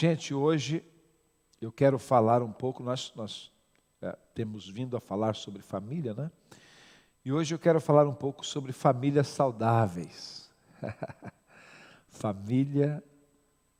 Gente, 0.00 0.32
hoje 0.32 0.84
eu 1.60 1.72
quero 1.72 1.98
falar 1.98 2.40
um 2.40 2.52
pouco, 2.52 2.84
nós, 2.84 3.12
nós 3.16 3.50
é, 4.00 4.16
temos 4.32 4.68
vindo 4.68 4.96
a 4.96 5.00
falar 5.00 5.34
sobre 5.34 5.60
família, 5.60 6.14
né? 6.14 6.30
E 7.24 7.32
hoje 7.32 7.52
eu 7.52 7.58
quero 7.58 7.80
falar 7.80 8.06
um 8.06 8.14
pouco 8.14 8.46
sobre 8.46 8.70
famílias 8.72 9.26
saudáveis. 9.26 10.52
Família 12.06 13.02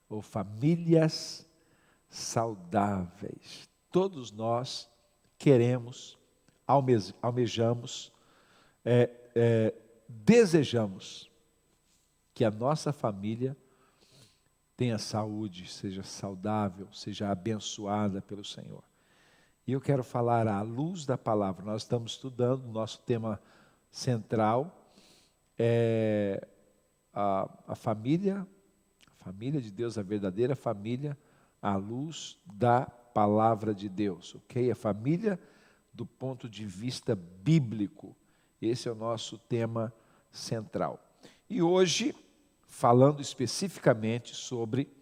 ou 0.09 0.21
famílias 0.21 1.49
saudáveis. 2.09 3.69
Todos 3.93 4.33
nós 4.33 4.91
queremos, 5.39 6.19
almejamos, 7.23 8.13
é, 8.85 9.09
é, 9.37 9.75
desejamos 10.09 11.31
que 12.35 12.45
a 12.45 12.51
nossa 12.51 12.93
família 12.93 13.57
tenha 14.79 14.97
saúde, 14.97 15.67
seja 15.67 16.05
saudável, 16.05 16.87
seja 16.93 17.29
abençoada 17.33 18.23
pelo 18.23 18.45
Senhor. 18.45 18.85
E 19.67 19.73
eu 19.73 19.81
quero 19.81 20.05
falar 20.05 20.47
à 20.47 20.63
luz 20.63 21.05
da 21.05 21.19
palavra. 21.19 21.65
Nós 21.65 21.83
estamos 21.83 22.13
estudando, 22.13 22.65
nosso 22.69 23.01
tema 23.01 23.43
central 23.91 24.95
é 25.59 26.47
a, 27.13 27.51
a 27.67 27.75
família, 27.75 28.47
a 29.19 29.25
família 29.25 29.61
de 29.61 29.73
Deus, 29.73 29.99
a 29.99 30.03
verdadeira 30.03 30.55
família, 30.55 31.19
à 31.61 31.75
luz 31.75 32.39
da 32.47 32.87
palavra 32.87 33.75
de 33.75 33.89
Deus, 33.89 34.37
ok? 34.37 34.71
A 34.71 34.77
família 34.77 35.41
do 35.93 36.07
ponto 36.07 36.49
de 36.49 36.65
vista 36.65 37.17
bíblico. 37.17 38.17
Esse 38.63 38.89
é 38.89 38.93
o 38.93 38.95
nosso 38.95 39.39
tema 39.39 39.93
central. 40.31 41.05
E 41.51 41.61
hoje 41.61 42.15
falando 42.69 43.21
especificamente 43.21 44.35
sobre 44.35 44.95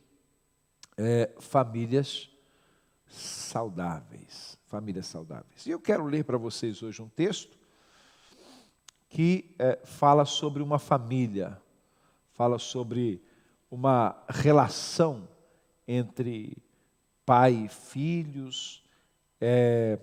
é, 0.96 1.34
famílias 1.38 2.30
saudáveis. 3.08 4.56
Famílias 4.66 5.06
saudáveis. 5.06 5.66
E 5.66 5.70
eu 5.70 5.80
quero 5.80 6.06
ler 6.06 6.24
para 6.24 6.38
vocês 6.38 6.82
hoje 6.82 7.02
um 7.02 7.08
texto 7.08 7.58
que 9.08 9.54
é, 9.58 9.80
fala 9.84 10.24
sobre 10.24 10.62
uma 10.62 10.78
família, 10.78 11.60
fala 12.32 12.58
sobre 12.58 13.22
uma 13.70 14.24
relação 14.28 15.28
entre 15.86 16.56
pai 17.24 17.64
e 17.64 17.68
filhos, 17.68 18.84
é 19.40 19.98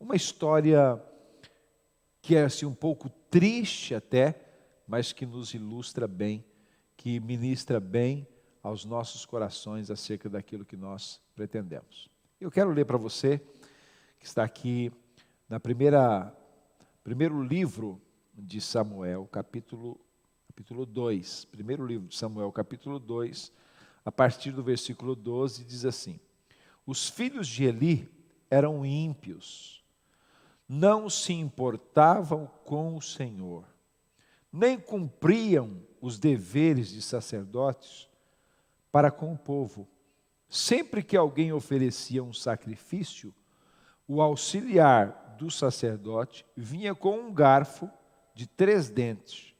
uma 0.00 0.16
história 0.16 1.00
que 2.20 2.34
é 2.34 2.44
assim 2.44 2.66
um 2.66 2.74
pouco 2.74 3.08
triste 3.30 3.94
até, 3.94 4.40
mas 4.88 5.12
que 5.12 5.26
nos 5.26 5.54
ilustra 5.54 6.08
bem 6.08 6.44
que 7.06 7.20
ministra 7.20 7.78
bem 7.78 8.26
aos 8.60 8.84
nossos 8.84 9.24
corações 9.24 9.92
acerca 9.92 10.28
daquilo 10.28 10.64
que 10.64 10.76
nós 10.76 11.20
pretendemos. 11.36 12.10
Eu 12.40 12.50
quero 12.50 12.72
ler 12.72 12.84
para 12.84 12.96
você, 12.96 13.40
que 14.18 14.26
está 14.26 14.42
aqui 14.42 14.90
na 15.48 15.60
primeira 15.60 16.36
primeiro 17.04 17.40
livro 17.40 18.02
de 18.34 18.60
Samuel, 18.60 19.24
capítulo 19.30 20.00
capítulo 20.48 20.84
2, 20.84 21.44
primeiro 21.44 21.86
livro 21.86 22.08
de 22.08 22.16
Samuel, 22.16 22.50
capítulo 22.50 22.98
2, 22.98 23.52
a 24.04 24.10
partir 24.10 24.50
do 24.50 24.64
versículo 24.64 25.14
12, 25.14 25.62
diz 25.62 25.84
assim: 25.84 26.18
Os 26.84 27.08
filhos 27.08 27.46
de 27.46 27.66
Eli 27.66 28.10
eram 28.50 28.84
ímpios, 28.84 29.84
não 30.68 31.08
se 31.08 31.32
importavam 31.32 32.50
com 32.64 32.96
o 32.96 33.00
Senhor, 33.00 33.64
nem 34.52 34.76
cumpriam 34.76 35.85
os 36.00 36.18
deveres 36.18 36.88
de 36.88 37.02
sacerdotes 37.02 38.08
para 38.90 39.10
com 39.10 39.32
o 39.32 39.38
povo. 39.38 39.86
Sempre 40.48 41.02
que 41.02 41.16
alguém 41.16 41.52
oferecia 41.52 42.22
um 42.22 42.32
sacrifício, 42.32 43.34
o 44.06 44.22
auxiliar 44.22 45.36
do 45.36 45.50
sacerdote 45.50 46.46
vinha 46.56 46.94
com 46.94 47.18
um 47.18 47.32
garfo 47.32 47.90
de 48.34 48.46
três 48.46 48.88
dentes. 48.88 49.54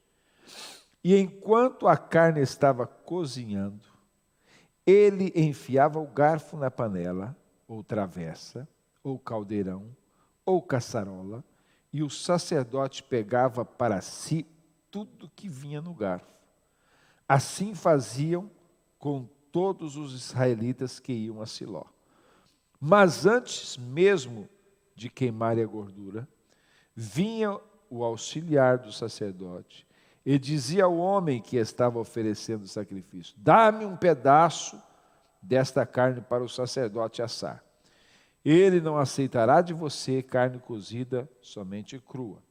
E 1.02 1.16
enquanto 1.16 1.86
a 1.86 1.96
carne 1.96 2.40
estava 2.40 2.86
cozinhando, 2.86 3.84
ele 4.86 5.32
enfiava 5.34 5.98
o 5.98 6.06
garfo 6.06 6.56
na 6.56 6.70
panela, 6.70 7.36
ou 7.66 7.82
travessa, 7.82 8.68
ou 9.02 9.18
caldeirão, 9.18 9.94
ou 10.44 10.62
caçarola, 10.62 11.44
e 11.92 12.02
o 12.02 12.10
sacerdote 12.10 13.02
pegava 13.02 13.64
para 13.64 14.00
si 14.00 14.46
tudo 14.90 15.30
que 15.34 15.48
vinha 15.48 15.80
no 15.80 15.94
garfo. 15.94 16.35
Assim 17.28 17.74
faziam 17.74 18.50
com 18.98 19.28
todos 19.50 19.96
os 19.96 20.14
israelitas 20.14 21.00
que 21.00 21.12
iam 21.12 21.40
a 21.40 21.46
Siló. 21.46 21.84
Mas 22.80 23.26
antes 23.26 23.76
mesmo 23.76 24.48
de 24.94 25.08
queimarem 25.08 25.64
a 25.64 25.66
gordura, 25.66 26.28
vinha 26.94 27.58
o 27.88 28.04
auxiliar 28.04 28.78
do 28.78 28.92
sacerdote 28.92 29.86
e 30.24 30.38
dizia 30.38 30.84
ao 30.84 30.96
homem 30.96 31.40
que 31.40 31.56
estava 31.56 31.98
oferecendo 31.98 32.64
o 32.64 32.68
sacrifício: 32.68 33.34
Dá-me 33.38 33.84
um 33.84 33.96
pedaço 33.96 34.80
desta 35.40 35.86
carne 35.86 36.20
para 36.20 36.42
o 36.42 36.48
sacerdote 36.48 37.22
assar. 37.22 37.64
Ele 38.44 38.80
não 38.80 38.96
aceitará 38.96 39.60
de 39.60 39.72
você 39.72 40.22
carne 40.22 40.58
cozida, 40.58 41.28
somente 41.40 41.98
crua. 41.98 42.42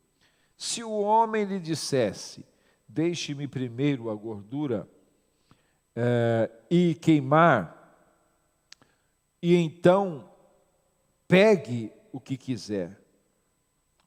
Se 0.58 0.84
o 0.84 0.92
homem 0.92 1.44
lhe 1.44 1.60
dissesse: 1.60 2.46
Deixe-me 2.88 3.48
primeiro 3.48 4.10
a 4.10 4.16
gordura 4.16 4.88
é, 5.96 6.50
e 6.70 6.94
queimar, 6.96 7.74
e 9.42 9.56
então 9.56 10.30
pegue 11.28 11.92
o 12.12 12.20
que 12.20 12.38
quiser. 12.38 13.00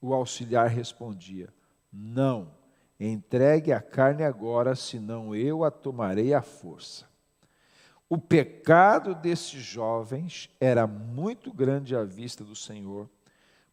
O 0.00 0.12
auxiliar 0.12 0.68
respondia: 0.68 1.52
Não, 1.92 2.52
entregue 2.98 3.72
a 3.72 3.80
carne 3.80 4.22
agora, 4.22 4.74
senão 4.74 5.34
eu 5.34 5.64
a 5.64 5.70
tomarei 5.70 6.34
à 6.34 6.42
força. 6.42 7.08
O 8.08 8.16
pecado 8.16 9.14
desses 9.14 9.62
jovens 9.62 10.48
era 10.58 10.86
muito 10.86 11.52
grande 11.52 11.94
à 11.94 12.04
vista 12.04 12.42
do 12.42 12.56
Senhor, 12.56 13.08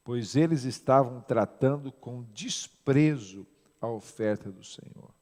pois 0.03 0.35
eles 0.35 0.66
estavam 0.66 1.22
tratando 1.22 1.91
com 1.91 2.23
desprezo 2.33 3.47
a 3.85 3.91
oferta 3.91 4.51
do 4.51 4.63
Senhor. 4.63 5.13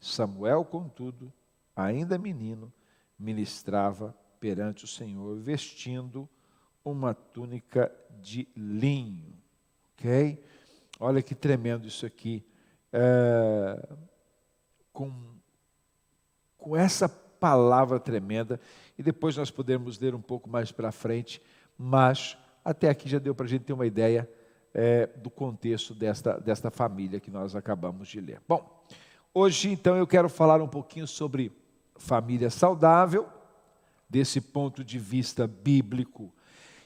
Samuel, 0.00 0.64
contudo, 0.64 1.32
ainda 1.74 2.18
menino, 2.18 2.72
ministrava 3.18 4.16
perante 4.40 4.84
o 4.84 4.88
Senhor, 4.88 5.36
vestindo 5.36 6.28
uma 6.84 7.12
túnica 7.12 7.92
de 8.20 8.48
linho. 8.56 9.34
Ok? 9.92 10.42
Olha 11.00 11.22
que 11.22 11.34
tremendo 11.34 11.86
isso 11.86 12.06
aqui. 12.06 12.44
É, 12.92 13.88
com, 14.92 15.12
com 16.56 16.76
essa 16.76 17.08
palavra 17.08 18.00
tremenda, 18.00 18.60
e 18.96 19.02
depois 19.02 19.36
nós 19.36 19.50
podemos 19.50 19.98
ler 19.98 20.14
um 20.14 20.20
pouco 20.20 20.48
mais 20.48 20.72
para 20.72 20.90
frente, 20.90 21.40
mas 21.76 22.36
até 22.64 22.88
aqui 22.88 23.08
já 23.08 23.18
deu 23.18 23.34
para 23.34 23.46
a 23.46 23.48
gente 23.48 23.64
ter 23.64 23.72
uma 23.72 23.86
ideia 23.86 24.28
é, 24.74 25.06
do 25.06 25.30
contexto 25.30 25.94
desta, 25.94 26.38
desta 26.38 26.70
família 26.70 27.20
que 27.20 27.30
nós 27.30 27.56
acabamos 27.56 28.08
de 28.08 28.20
ler. 28.20 28.40
Bom, 28.46 28.84
hoje 29.34 29.70
então 29.70 29.96
eu 29.96 30.06
quero 30.06 30.28
falar 30.28 30.60
um 30.60 30.68
pouquinho 30.68 31.06
sobre 31.06 31.52
família 31.96 32.50
saudável, 32.50 33.28
desse 34.08 34.40
ponto 34.40 34.82
de 34.82 34.98
vista 34.98 35.46
bíblico. 35.46 36.32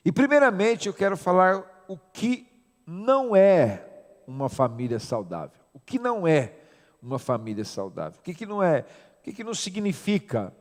E 0.04 0.10
primeiramente 0.10 0.88
eu 0.88 0.94
quero 0.94 1.16
falar 1.16 1.84
o 1.86 1.96
que 1.96 2.48
não 2.86 3.36
é 3.36 3.86
uma 4.26 4.48
família 4.48 4.98
saudável. 4.98 5.60
O 5.72 5.78
que 5.78 5.98
não 5.98 6.26
é 6.26 6.54
uma 7.00 7.18
família 7.18 7.64
saudável? 7.64 8.18
O 8.18 8.22
que, 8.22 8.34
que 8.34 8.46
não 8.46 8.62
é? 8.62 8.84
O 9.18 9.22
que, 9.22 9.32
que 9.32 9.44
não 9.44 9.54
significa? 9.54 10.52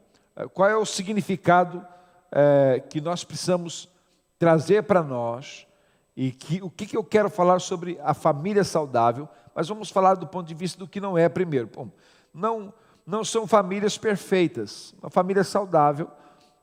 Qual 0.54 0.70
é 0.70 0.76
o 0.76 0.86
significado 0.86 1.86
é, 2.32 2.80
que 2.90 3.02
nós 3.02 3.24
precisamos 3.24 3.90
trazer 4.38 4.84
para 4.84 5.04
nós 5.04 5.68
e 6.16 6.32
que, 6.32 6.62
o 6.62 6.70
que, 6.70 6.86
que 6.86 6.98
eu 6.98 7.04
quero 7.04 7.30
falar 7.30 7.60
sobre 7.60 7.98
a 8.02 8.14
família 8.14 8.64
saudável, 8.64 9.28
mas 9.56 9.68
vamos 9.68 9.90
falar 9.90 10.16
do 10.16 10.28
ponto 10.28 10.48
de 10.48 10.54
vista 10.54 10.78
do 10.78 10.88
que 10.88 11.00
não 11.00 11.18
é 11.18 11.30
primeiro. 11.30 11.68
Bom, 11.68 11.90
não, 12.34 12.74
não 13.06 13.24
são 13.24 13.48
famílias 13.48 13.98
perfeitas. 13.98 14.94
Uma 15.02 15.10
família 15.10 15.44
saudável 15.44 16.10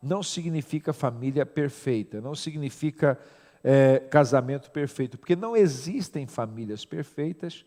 não 0.02 0.22
significa 0.22 0.92
família 0.92 1.44
perfeita, 1.44 2.20
não 2.20 2.34
significa 2.34 3.18
é, 3.64 3.98
casamento 3.98 4.70
perfeito, 4.70 5.18
porque 5.18 5.34
não 5.34 5.56
existem 5.56 6.26
famílias 6.26 6.84
perfeitas, 6.84 7.64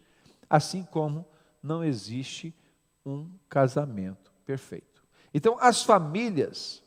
assim 0.50 0.84
como 0.84 1.26
não 1.62 1.84
existe 1.84 2.56
um 3.06 3.30
casamento 3.50 4.32
perfeito. 4.46 5.04
Então, 5.34 5.58
as 5.60 5.84
famílias 5.84 6.84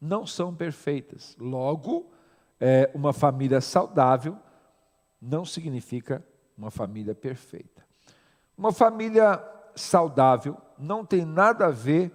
não 0.00 0.26
são 0.26 0.54
perfeitas. 0.54 1.36
Logo, 1.38 2.10
é, 2.60 2.90
uma 2.94 3.12
família 3.12 3.60
saudável 3.60 4.36
não 5.20 5.44
significa 5.44 6.24
uma 6.56 6.70
família 6.70 7.14
perfeita. 7.14 7.84
Uma 8.56 8.72
família 8.72 9.42
saudável 9.74 10.56
não 10.78 11.04
tem 11.04 11.24
nada 11.24 11.66
a 11.66 11.70
ver 11.70 12.12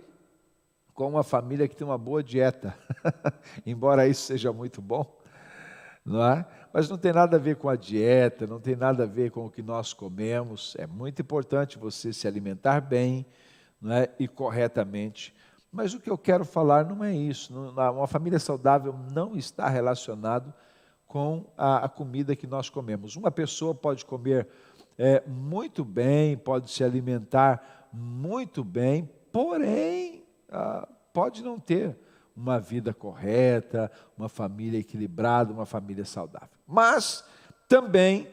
com 0.94 1.10
uma 1.10 1.24
família 1.24 1.68
que 1.68 1.75
tem 1.75 1.88
uma 1.88 1.98
boa 1.98 2.22
dieta, 2.22 2.78
embora 3.66 4.07
isso 4.07 4.24
seja 4.24 4.54
muito 4.54 4.81
bom, 4.81 5.19
não 6.06 6.24
é? 6.24 6.46
Mas 6.72 6.89
não 6.89 6.98
tem 6.98 7.13
nada 7.13 7.38
a 7.38 7.39
ver 7.39 7.56
com 7.56 7.69
a 7.69 7.75
dieta, 7.75 8.46
não 8.46 8.60
tem 8.60 8.75
nada 8.75 9.04
a 9.04 9.07
ver 9.07 9.31
com 9.31 9.46
o 9.46 9.50
que 9.50 9.62
nós 9.62 9.94
comemos. 9.94 10.75
É 10.78 10.88
muito 10.88 11.22
importante 11.22 11.78
você 11.78 12.12
se 12.12 12.28
alimentar 12.28 12.81
bem 12.81 13.25
não 13.80 13.94
é? 13.94 14.10
e 14.19 14.28
corretamente. 14.28 15.34
Mas 15.74 15.96
o 15.96 16.00
que 16.00 16.10
eu 16.10 16.18
quero 16.20 16.46
falar 16.46 16.86
não 16.86 17.04
é 17.04 17.12
isso. 17.12 17.52
Uma 17.52 18.06
família 18.06 18.38
saudável 18.38 18.96
não 19.12 19.36
está 19.36 19.68
relacionado 19.68 20.54
com 21.08 21.46
a, 21.58 21.90
comida 21.90 22.36
que 22.36 22.46
nós 22.46 22.70
comemos. 22.70 23.16
Uma 23.16 23.31
pessoa 23.31 23.74
pode 23.74 24.06
comer 24.06 24.48
é, 25.00 25.24
muito 25.25 25.84
bem, 25.84 26.38
pode 26.38 26.70
se 26.70 26.84
alimentar 26.84 27.90
muito 27.92 28.64
bem, 28.64 29.10
porém 29.31 30.24
ah, 30.52 30.88
pode 31.12 31.44
não 31.44 31.60
ter 31.60 31.98
uma 32.36 32.60
vida 32.60 32.94
correta, 32.94 33.92
uma 34.16 34.30
família 34.30 34.80
equilibrada, 34.80 35.52
uma 35.52 35.66
família 35.66 36.06
saudável. 36.06 36.50
Mas 36.68 37.25
também 37.68 38.28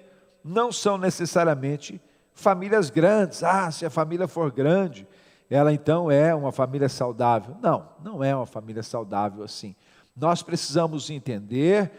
não 0.44 0.70
são 0.70 0.98
necessariamente 0.98 2.00
famílias 2.34 2.90
grandes. 2.90 3.42
Ah, 3.42 3.70
se 3.70 3.86
a 3.86 3.90
família 3.90 4.28
for 4.28 4.50
grande, 4.50 5.08
ela 5.50 5.72
então 5.72 6.08
é 6.08 6.32
uma 6.32 6.52
família 6.52 6.88
saudável. 6.88 7.56
Não, 7.60 7.88
não 8.02 8.22
é 8.22 8.34
uma 8.34 8.46
família 8.46 8.84
saudável 8.84 9.42
assim. 9.42 9.74
Nós 10.14 10.42
precisamos 10.42 11.10
entender 11.10 11.90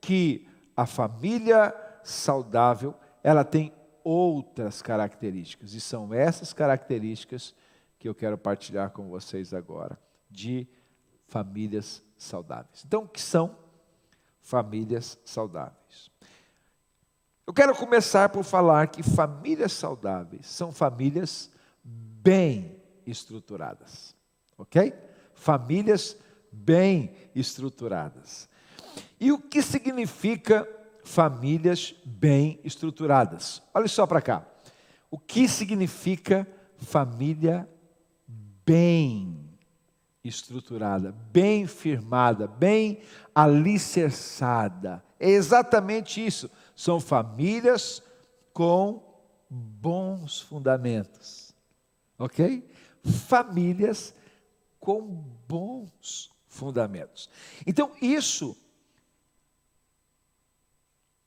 que 0.00 0.46
a 0.76 0.86
família 0.86 1.74
saudável, 2.04 2.94
ela 3.22 3.44
tem 3.44 3.72
outras 4.04 4.82
características, 4.82 5.74
e 5.74 5.80
são 5.80 6.12
essas 6.12 6.52
características 6.52 7.54
que 7.98 8.08
eu 8.08 8.14
quero 8.14 8.36
partilhar 8.36 8.90
com 8.90 9.08
vocês 9.08 9.54
agora, 9.54 9.98
de 10.28 10.66
famílias 11.28 12.02
saudáveis. 12.16 12.82
Então, 12.84 13.04
o 13.04 13.08
que 13.08 13.20
são 13.20 13.56
famílias 14.40 15.18
saudáveis? 15.24 16.10
Eu 17.46 17.52
quero 17.52 17.74
começar 17.76 18.28
por 18.28 18.42
falar 18.42 18.88
que 18.88 19.02
famílias 19.02 19.72
saudáveis 19.72 20.46
são 20.46 20.72
famílias 20.72 21.50
bem 21.84 22.71
estruturadas, 23.06 24.14
ok? 24.56 24.92
Famílias 25.34 26.16
bem 26.50 27.14
estruturadas. 27.34 28.48
E 29.18 29.32
o 29.32 29.38
que 29.38 29.62
significa 29.62 30.68
famílias 31.04 31.94
bem 32.04 32.60
estruturadas? 32.64 33.62
Olha 33.72 33.88
só 33.88 34.06
para 34.06 34.20
cá. 34.20 34.46
O 35.10 35.18
que 35.18 35.48
significa 35.48 36.46
família 36.78 37.68
bem 38.64 39.48
estruturada, 40.24 41.12
bem 41.32 41.66
firmada, 41.66 42.46
bem 42.46 43.00
alicerçada? 43.34 45.04
É 45.18 45.28
exatamente 45.28 46.24
isso. 46.24 46.50
São 46.74 47.00
famílias 47.00 48.02
com 48.52 49.02
bons 49.48 50.40
fundamentos. 50.40 51.54
Ok? 52.18 52.68
Famílias 53.04 54.14
com 54.78 55.00
bons 55.48 56.30
fundamentos. 56.46 57.28
Então, 57.66 57.92
isso 58.00 58.56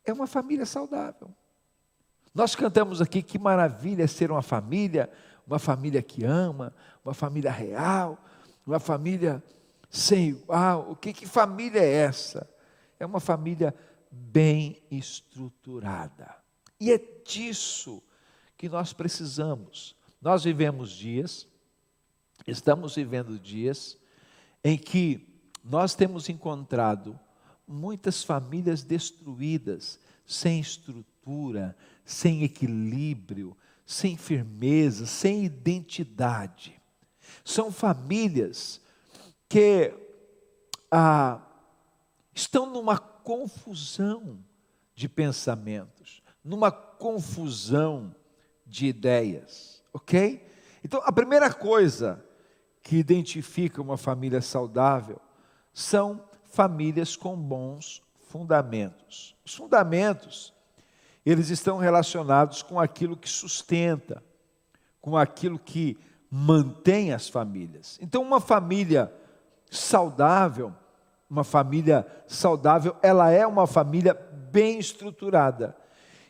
é 0.03 0.13
uma 0.13 0.27
família 0.27 0.65
saudável. 0.65 1.33
Nós 2.33 2.55
cantamos 2.55 3.01
aqui 3.01 3.23
que 3.23 3.39
maravilha 3.39 4.03
é 4.03 4.07
ser 4.07 4.29
uma 4.29 4.41
família, 4.41 5.09
uma 5.47 5.57
família 5.57 6.01
que 6.01 6.23
ama, 6.23 6.75
uma 7.03 7.13
família 7.13 7.51
real, 7.51 8.23
uma 8.65 8.79
família 8.79 9.41
sem 9.89 10.29
igual. 10.29 10.91
O 10.91 10.95
que, 10.95 11.13
que 11.13 11.25
família 11.25 11.79
é 11.79 11.91
essa? 11.91 12.49
É 12.99 13.05
uma 13.05 13.19
família 13.19 13.73
bem 14.11 14.81
estruturada. 14.91 16.35
E 16.79 16.91
é 16.91 16.97
disso 17.25 18.03
que 18.57 18.67
nós 18.69 18.93
precisamos. 18.93 19.95
Nós 20.21 20.43
vivemos 20.43 20.91
dias, 20.91 21.47
estamos 22.45 22.95
vivendo 22.95 23.39
dias 23.39 23.97
em 24.63 24.77
que 24.77 25.27
nós 25.63 25.95
temos 25.95 26.29
encontrado 26.29 27.19
muitas 27.67 28.23
famílias 28.23 28.83
destruídas, 28.83 29.99
sem 30.25 30.59
estrutura, 30.59 31.75
sem 32.03 32.43
equilíbrio, 32.43 33.55
sem 33.85 34.17
firmeza, 34.17 35.05
sem 35.05 35.45
identidade. 35.45 36.79
São 37.43 37.71
famílias 37.71 38.81
que 39.47 39.93
ah, 40.91 41.41
estão 42.33 42.65
numa 42.65 42.97
confusão 42.97 44.43
de 44.95 45.09
pensamentos, 45.09 46.21
numa 46.43 46.71
confusão 46.71 48.15
de 48.65 48.87
ideias, 48.87 49.83
ok? 49.93 50.47
Então, 50.83 51.01
a 51.03 51.11
primeira 51.11 51.53
coisa 51.53 52.24
que 52.85 52.97
identifica 52.97 53.81
uma 53.81 53.97
família 53.97 54.39
saudável 54.43 55.19
são 55.73 56.21
famílias 56.43 57.15
com 57.15 57.35
bons 57.35 58.03
fundamentos. 58.27 59.35
Os 59.43 59.55
fundamentos, 59.55 60.53
eles 61.25 61.49
estão 61.49 61.79
relacionados 61.79 62.61
com 62.61 62.79
aquilo 62.79 63.17
que 63.17 63.27
sustenta, 63.27 64.23
com 65.01 65.17
aquilo 65.17 65.57
que 65.57 65.97
mantém 66.29 67.11
as 67.11 67.27
famílias. 67.27 67.97
Então, 67.99 68.21
uma 68.21 68.39
família 68.39 69.11
saudável, 69.71 70.71
uma 71.27 71.43
família 71.43 72.05
saudável, 72.27 72.95
ela 73.01 73.31
é 73.31 73.47
uma 73.47 73.65
família 73.65 74.13
bem 74.13 74.77
estruturada. 74.77 75.75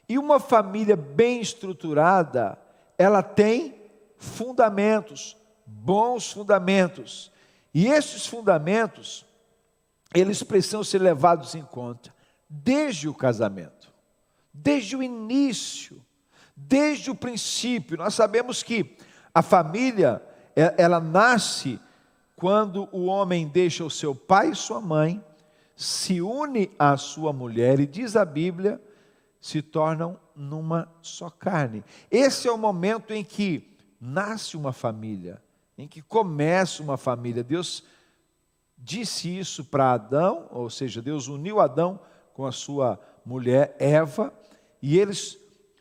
E 0.07 0.17
uma 0.17 0.39
família 0.39 0.95
bem 0.95 1.41
estruturada, 1.41 2.57
ela 2.97 3.21
tem 3.21 3.75
fundamentos, 4.17 5.35
bons 5.65 6.31
fundamentos. 6.31 7.31
E 7.73 7.87
esses 7.87 8.25
fundamentos, 8.25 9.25
eles 10.13 10.41
precisam 10.43 10.83
ser 10.83 10.99
levados 10.99 11.55
em 11.55 11.63
conta 11.63 12.13
desde 12.49 13.09
o 13.09 13.13
casamento, 13.13 13.91
desde 14.53 14.95
o 14.95 15.03
início, 15.03 16.01
desde 16.55 17.11
o 17.11 17.15
princípio. 17.15 17.97
Nós 17.97 18.13
sabemos 18.13 18.63
que 18.63 18.97
a 19.33 19.41
família, 19.41 20.21
é, 20.55 20.75
ela 20.77 20.99
nasce 20.99 21.79
quando 22.35 22.87
o 22.91 23.05
homem 23.05 23.47
deixa 23.47 23.83
o 23.83 23.89
seu 23.89 24.13
pai 24.13 24.51
e 24.51 24.55
sua 24.55 24.79
mãe, 24.79 25.23
se 25.75 26.21
une 26.21 26.71
à 26.79 26.95
sua 26.95 27.33
mulher 27.33 27.79
e 27.79 27.85
diz 27.85 28.15
a 28.15 28.23
Bíblia, 28.23 28.81
se 29.41 29.61
tornam 29.61 30.17
numa 30.35 30.89
só 31.01 31.29
carne. 31.29 31.83
Esse 32.09 32.47
é 32.47 32.51
o 32.51 32.57
momento 32.57 33.13
em 33.13 33.23
que 33.23 33.75
nasce 33.99 34.55
uma 34.55 34.71
família, 34.71 35.41
em 35.77 35.87
que 35.87 36.01
começa 36.01 36.81
uma 36.81 36.97
família. 36.97 37.43
Deus 37.43 37.83
disse 38.77 39.37
isso 39.37 39.65
para 39.65 39.93
Adão, 39.93 40.47
ou 40.51 40.69
seja, 40.69 41.01
Deus 41.01 41.27
uniu 41.27 41.59
Adão 41.59 41.99
com 42.33 42.45
a 42.45 42.51
sua 42.51 42.99
mulher 43.25 43.75
Eva, 43.79 44.33
e 44.81 44.97
eles 44.99 45.37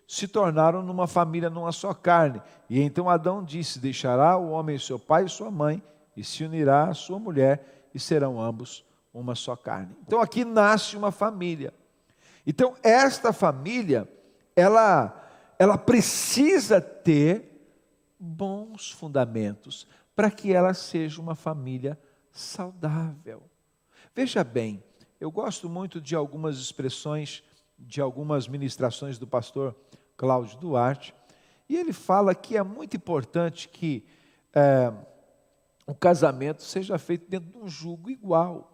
se 0.07 0.29
tornaram 0.29 0.83
numa 0.83 1.07
família, 1.07 1.51
numa 1.51 1.73
só 1.73 1.93
carne. 1.93 2.41
E 2.69 2.81
então 2.81 3.09
Adão 3.09 3.43
disse: 3.43 3.79
Deixará 3.79 4.37
o 4.37 4.51
homem 4.51 4.79
seu 4.79 4.99
pai 4.99 5.25
e 5.25 5.29
sua 5.29 5.51
mãe, 5.51 5.83
e 6.17 6.23
se 6.23 6.45
unirá 6.45 6.85
à 6.85 6.95
sua 6.95 7.19
mulher, 7.19 7.89
e 7.95 7.99
serão 7.99 8.41
ambos 8.41 8.85
uma 9.13 9.35
só 9.35 9.57
carne. 9.57 9.95
Então 10.07 10.21
aqui 10.21 10.45
nasce 10.45 10.97
uma 10.97 11.13
família. 11.13 11.73
Então 12.47 12.75
esta 12.83 13.33
família, 13.33 14.09
ela, 14.55 15.29
ela 15.59 15.79
precisa 15.79 16.81
ter 16.81 17.54
bons 18.19 18.91
fundamentos 18.91 19.87
para 20.15 20.31
que 20.31 20.53
ela 20.53 20.75
seja 20.75 21.21
uma 21.21 21.35
família 21.35 21.99
saudável. 22.33 23.43
Veja 24.15 24.45
bem, 24.45 24.83
eu 25.21 25.31
gosto 25.31 25.69
muito 25.69 26.01
de 26.01 26.15
algumas 26.15 26.59
expressões, 26.59 27.43
de 27.79 28.01
algumas 28.01 28.47
ministrações 28.47 29.19
do 29.19 29.27
pastor 29.27 29.75
Cláudio 30.17 30.59
Duarte, 30.59 31.15
e 31.69 31.77
ele 31.77 31.93
fala 31.93 32.35
que 32.35 32.57
é 32.57 32.63
muito 32.63 32.97
importante 32.97 33.69
que 33.69 34.05
é, 34.55 34.93
o 35.87 35.95
casamento 35.95 36.63
seja 36.63 36.99
feito 36.99 37.29
dentro 37.29 37.51
de 37.51 37.59
um 37.59 37.69
julgo 37.69 38.11
igual. 38.11 38.71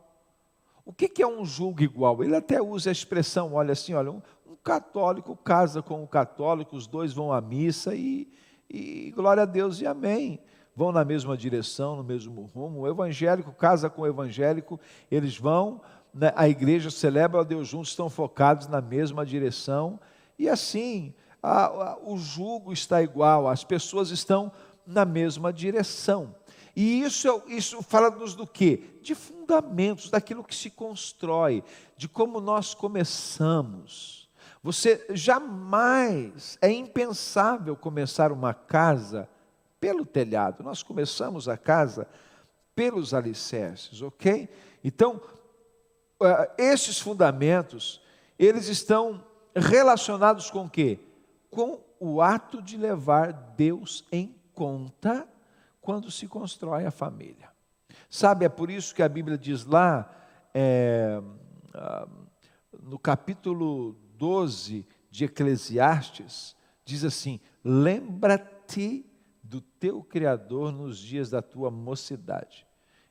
O 0.84 0.92
que, 0.92 1.08
que 1.08 1.22
é 1.22 1.26
um 1.26 1.44
julgo 1.44 1.82
igual? 1.82 2.22
Ele 2.22 2.34
até 2.34 2.60
usa 2.60 2.90
a 2.90 2.92
expressão, 2.92 3.54
olha 3.54 3.72
assim, 3.72 3.94
olha, 3.94 4.10
um, 4.10 4.20
um 4.46 4.56
católico 4.56 5.36
casa 5.36 5.82
com 5.82 6.02
um 6.02 6.06
católico, 6.06 6.76
os 6.76 6.86
dois 6.86 7.12
vão 7.12 7.32
à 7.32 7.40
missa 7.40 7.94
e, 7.94 8.28
e 8.70 9.10
glória 9.10 9.42
a 9.42 9.46
Deus 9.46 9.80
e 9.80 9.86
amém 9.86 10.40
vão 10.74 10.92
na 10.92 11.04
mesma 11.04 11.36
direção, 11.36 11.96
no 11.96 12.04
mesmo 12.04 12.50
rumo. 12.54 12.80
O 12.80 12.88
evangélico 12.88 13.52
casa 13.52 13.90
com 13.90 14.02
o 14.02 14.06
evangélico, 14.06 14.80
eles 15.10 15.36
vão, 15.36 15.80
né, 16.14 16.32
a 16.34 16.48
igreja 16.48 16.90
celebra 16.90 17.40
a 17.40 17.44
Deus 17.44 17.68
juntos, 17.68 17.90
estão 17.90 18.08
focados 18.08 18.66
na 18.66 18.80
mesma 18.80 19.26
direção. 19.26 20.00
E 20.38 20.48
assim, 20.48 21.12
a, 21.42 21.66
a, 21.66 21.98
o 22.02 22.16
jugo 22.16 22.72
está 22.72 23.02
igual, 23.02 23.48
as 23.48 23.64
pessoas 23.64 24.10
estão 24.10 24.50
na 24.86 25.04
mesma 25.04 25.52
direção. 25.52 26.34
E 26.74 27.02
isso, 27.02 27.42
isso 27.48 27.82
fala-nos 27.82 28.34
do 28.34 28.46
quê? 28.46 28.98
De 29.02 29.14
fundamentos, 29.14 30.08
daquilo 30.08 30.44
que 30.44 30.54
se 30.54 30.70
constrói, 30.70 31.62
de 31.96 32.08
como 32.08 32.40
nós 32.40 32.74
começamos. 32.74 34.19
Você 34.62 35.06
jamais, 35.10 36.58
é 36.60 36.70
impensável 36.70 37.74
começar 37.74 38.30
uma 38.30 38.52
casa 38.52 39.28
pelo 39.80 40.04
telhado. 40.04 40.62
Nós 40.62 40.82
começamos 40.82 41.48
a 41.48 41.56
casa 41.56 42.06
pelos 42.74 43.14
alicerces, 43.14 44.02
ok? 44.02 44.48
Então, 44.84 45.20
uh, 46.20 46.52
esses 46.58 46.98
fundamentos, 46.98 48.02
eles 48.38 48.68
estão 48.68 49.24
relacionados 49.56 50.50
com 50.50 50.66
o 50.66 50.70
quê? 50.70 50.98
Com 51.50 51.80
o 51.98 52.20
ato 52.20 52.60
de 52.60 52.76
levar 52.76 53.32
Deus 53.32 54.04
em 54.12 54.34
conta 54.54 55.26
quando 55.80 56.10
se 56.10 56.26
constrói 56.26 56.84
a 56.84 56.90
família. 56.90 57.48
Sabe, 58.10 58.44
é 58.44 58.48
por 58.48 58.70
isso 58.70 58.94
que 58.94 59.02
a 59.02 59.08
Bíblia 59.08 59.38
diz 59.38 59.64
lá, 59.64 60.10
é, 60.52 61.20
no 62.82 62.98
capítulo 62.98 63.96
12 64.20 64.86
de 65.10 65.24
Eclesiastes, 65.24 66.54
diz 66.84 67.04
assim: 67.04 67.40
Lembra-te 67.64 69.06
do 69.42 69.62
teu 69.62 70.02
Criador 70.02 70.70
nos 70.70 70.98
dias 70.98 71.30
da 71.30 71.40
tua 71.40 71.70
mocidade. 71.70 72.66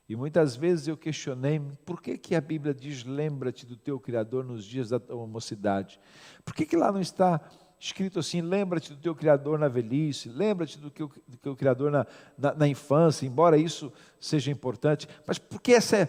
E 0.08 0.14
muitas 0.14 0.54
vezes 0.54 0.86
eu 0.86 0.96
questionei 0.96 1.60
por 1.84 2.00
que, 2.00 2.16
que 2.16 2.34
a 2.36 2.40
Bíblia 2.40 2.72
diz 2.72 3.04
lembra-te 3.04 3.66
do 3.66 3.76
teu 3.76 3.98
Criador 3.98 4.44
nos 4.44 4.64
dias 4.64 4.90
da 4.90 5.00
tua 5.00 5.26
mocidade? 5.26 6.00
Por 6.44 6.54
que, 6.54 6.64
que 6.64 6.76
lá 6.76 6.92
não 6.92 7.00
está 7.00 7.40
escrito 7.78 8.20
assim: 8.20 8.40
lembra-te 8.40 8.92
do 8.92 9.00
teu 9.00 9.14
Criador 9.14 9.58
na 9.58 9.66
velhice, 9.68 10.28
lembra-te 10.28 10.78
do 10.78 10.90
do 11.26 11.36
teu 11.38 11.56
Criador 11.56 11.90
na, 11.90 12.06
na, 12.38 12.54
na, 12.54 12.68
infância, 12.68 13.26
embora 13.26 13.56
isso 13.56 13.92
seja 14.20 14.50
importante, 14.50 15.08
mas 15.26 15.38
por 15.38 15.60
que 15.60 15.72
essa, 15.72 16.08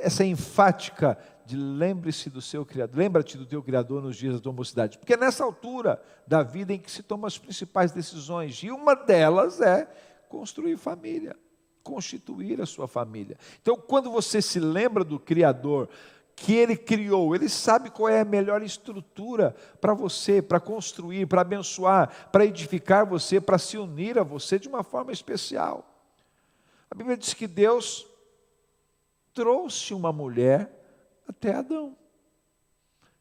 essa 0.00 0.24
enfática 0.24 1.16
de 1.48 1.56
lembre-se 1.56 2.28
do 2.28 2.42
seu 2.42 2.66
Criador, 2.66 2.98
lembra-te 2.98 3.38
do 3.38 3.46
teu 3.46 3.62
Criador 3.62 4.02
nos 4.02 4.16
dias 4.16 4.34
da 4.34 4.40
tua 4.40 4.52
mocidade? 4.52 4.98
Porque 4.98 5.14
é 5.14 5.16
nessa 5.16 5.42
altura 5.42 5.98
da 6.26 6.42
vida 6.42 6.74
em 6.74 6.78
que 6.78 6.90
se 6.90 7.02
tomam 7.02 7.26
as 7.26 7.38
principais 7.38 7.90
decisões, 7.90 8.62
e 8.62 8.70
uma 8.70 8.94
delas 8.94 9.58
é 9.60 9.88
construir 10.28 10.76
família 10.76 11.34
constituir 11.82 12.60
a 12.60 12.66
sua 12.66 12.86
família. 12.86 13.38
Então, 13.62 13.74
quando 13.74 14.10
você 14.10 14.42
se 14.42 14.60
lembra 14.60 15.02
do 15.02 15.18
Criador, 15.18 15.88
que 16.36 16.52
ele 16.52 16.76
criou, 16.76 17.34
ele 17.34 17.48
sabe 17.48 17.88
qual 17.88 18.10
é 18.10 18.20
a 18.20 18.26
melhor 18.26 18.62
estrutura 18.62 19.56
para 19.80 19.94
você, 19.94 20.42
para 20.42 20.60
construir, 20.60 21.24
para 21.24 21.40
abençoar, 21.40 22.28
para 22.30 22.44
edificar 22.44 23.06
você, 23.06 23.40
para 23.40 23.56
se 23.56 23.78
unir 23.78 24.18
a 24.18 24.22
você 24.22 24.58
de 24.58 24.68
uma 24.68 24.82
forma 24.82 25.12
especial. 25.12 25.98
A 26.90 26.94
Bíblia 26.94 27.16
diz 27.16 27.32
que 27.32 27.46
Deus 27.46 28.06
trouxe 29.32 29.94
uma 29.94 30.12
mulher 30.12 30.77
até 31.28 31.54
Adão. 31.54 31.94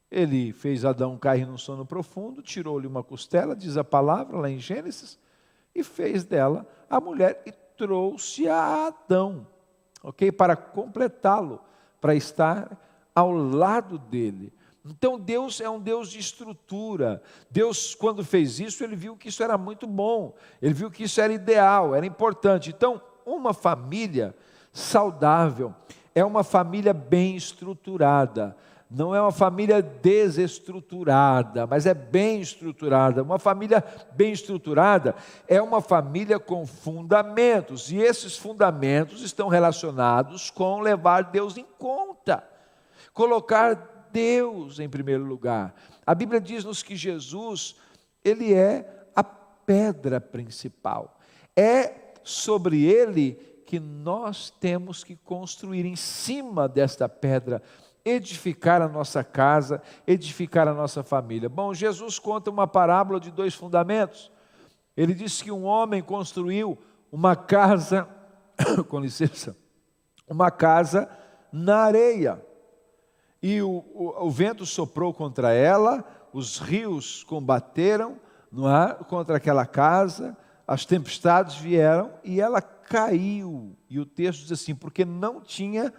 Ele 0.10 0.54
fez 0.54 0.86
Adão 0.86 1.18
cair 1.18 1.46
num 1.46 1.58
sono 1.58 1.86
profundo, 1.86 2.42
tirou-lhe 2.42 2.88
uma 2.88 3.04
costela, 3.04 3.56
diz 3.56 3.76
a 3.76 3.84
palavra 3.84 4.38
lá 4.38 4.50
em 4.50 4.60
Gênesis, 4.60 5.20
e 5.76 5.84
fez 5.84 6.24
dela 6.24 6.66
a 6.90 7.02
mulher 7.02 7.44
e 7.46 7.52
trouxe 7.52 8.48
a 8.48 8.88
Adão, 8.88 9.46
ok? 10.02 10.32
Para 10.32 10.56
completá-lo, 10.56 11.60
para 12.00 12.16
estar 12.16 12.80
ao 13.14 13.32
lado 13.32 14.00
dele. 14.00 14.54
Então 14.86 15.20
Deus 15.20 15.60
é 15.60 15.70
um 15.70 15.80
Deus 15.80 16.10
de 16.10 16.20
estrutura. 16.20 17.22
Deus, 17.52 17.94
quando 17.94 18.24
fez 18.24 18.62
isso, 18.62 18.84
ele 18.86 18.96
viu 18.96 19.18
que 19.18 19.28
isso 19.28 19.44
era 19.44 19.58
muito 19.58 19.86
bom, 19.86 20.34
ele 20.62 20.74
viu 20.74 20.90
que 20.90 21.04
isso 21.04 21.20
era 21.20 21.34
ideal, 21.34 21.94
era 21.94 22.06
importante. 22.06 22.70
Então, 22.70 23.02
uma 23.26 23.54
família 23.54 24.34
saudável 24.72 25.76
é 26.18 26.26
uma 26.26 26.44
família 26.44 26.94
bem 26.94 27.36
estruturada 27.36 28.56
não 28.90 29.14
é 29.14 29.22
uma 29.22 29.34
família 29.34 29.82
desestruturada, 29.82 31.68
mas 31.68 31.86
é 31.86 31.94
bem 31.94 32.40
estruturada. 32.40 33.22
Uma 33.22 33.38
família 33.38 33.84
bem 34.14 34.32
estruturada 34.32 35.14
é 35.46 35.62
uma 35.62 35.82
família 35.82 36.40
com 36.40 36.66
fundamentos, 36.66 37.92
e 37.92 37.98
esses 37.98 38.38
fundamentos 38.38 39.22
estão 39.22 39.50
relacionados 39.50 40.50
com 40.50 40.80
levar 40.80 41.24
Deus 41.24 41.58
em 41.58 41.66
conta, 41.78 42.42
colocar 43.14 44.08
Deus 44.12 44.80
em 44.80 44.88
primeiro 44.88 45.26
lugar. 45.26 45.76
A 46.06 46.16
Bíblia 46.16 46.40
diz-nos 46.40 46.82
que 46.82 46.96
Jesus, 46.96 47.76
ele 48.24 48.54
é 48.54 49.06
a 49.14 49.24
pedra 49.24 50.22
principal. 50.22 51.20
É 51.58 52.14
sobre 52.24 52.86
ele 52.86 53.57
que 53.68 53.82
nós 53.82 54.50
temos 54.50 55.04
que 55.04 55.18
construir 55.18 55.86
em 55.86 55.98
cima 55.98 56.70
desta 56.70 57.10
pedra 57.10 57.62
edificar 58.06 58.82
a 58.82 58.88
nossa 58.88 59.26
casa, 59.26 59.82
edificar 60.08 60.70
a 60.70 60.74
nossa 60.74 61.04
família. 61.04 61.50
Bom, 61.50 61.74
Jesus 61.74 62.18
conta 62.18 62.50
uma 62.50 62.66
parábola 62.66 63.20
de 63.20 63.30
dois 63.30 63.54
fundamentos. 63.54 64.32
Ele 64.96 65.14
disse 65.14 65.44
que 65.44 65.52
um 65.52 65.66
homem 65.66 66.02
construiu 66.02 66.78
uma 67.12 67.36
casa, 67.36 68.08
com 68.88 69.02
licença, 69.02 69.54
uma 70.30 70.50
casa 70.50 71.10
na 71.52 71.80
areia. 71.80 72.42
E 73.44 73.62
o, 73.62 73.84
o, 73.94 74.28
o 74.28 74.32
vento 74.32 74.66
soprou 74.66 75.14
contra 75.14 75.52
ela, 75.52 76.06
os 76.32 76.58
rios 76.58 77.22
combateram 77.22 78.18
no 78.50 78.66
ar, 78.66 78.96
contra 79.04 79.36
aquela 79.36 79.66
casa, 79.66 80.38
as 80.66 80.86
tempestades 80.86 81.56
vieram 81.56 82.14
e 82.24 82.40
ela 82.40 82.62
caiu. 82.90 83.78
E 83.90 84.00
o 84.00 84.06
texto 84.06 84.42
diz 84.42 84.52
assim: 84.52 84.76
porque 84.76 85.06
não 85.06 85.42
tinha 85.42 85.94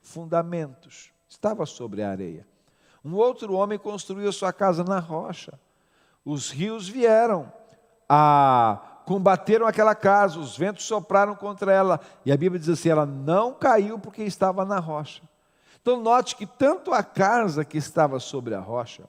fundamentos 0.00 1.12
estava 1.28 1.66
sobre 1.66 2.02
a 2.02 2.10
areia. 2.10 2.46
Um 3.04 3.14
outro 3.14 3.54
homem 3.54 3.78
construiu 3.78 4.32
sua 4.32 4.52
casa 4.52 4.82
na 4.82 4.98
rocha. 4.98 5.58
Os 6.24 6.50
rios 6.50 6.88
vieram, 6.88 7.52
a, 8.08 9.02
combateram 9.04 9.66
aquela 9.66 9.94
casa, 9.94 10.38
os 10.38 10.56
ventos 10.56 10.84
sopraram 10.84 11.34
contra 11.34 11.72
ela, 11.72 12.00
e 12.24 12.32
a 12.32 12.36
Bíblia 12.36 12.58
diz 12.58 12.68
assim: 12.68 12.88
ela 12.88 13.06
não 13.06 13.54
caiu 13.54 13.98
porque 13.98 14.22
estava 14.22 14.64
na 14.64 14.78
rocha. 14.78 15.22
Então, 15.80 16.02
note 16.02 16.34
que 16.34 16.46
tanto 16.46 16.92
a 16.92 17.02
casa 17.02 17.64
que 17.64 17.78
estava 17.78 18.18
sobre 18.18 18.54
a 18.54 18.60
rocha, 18.60 19.08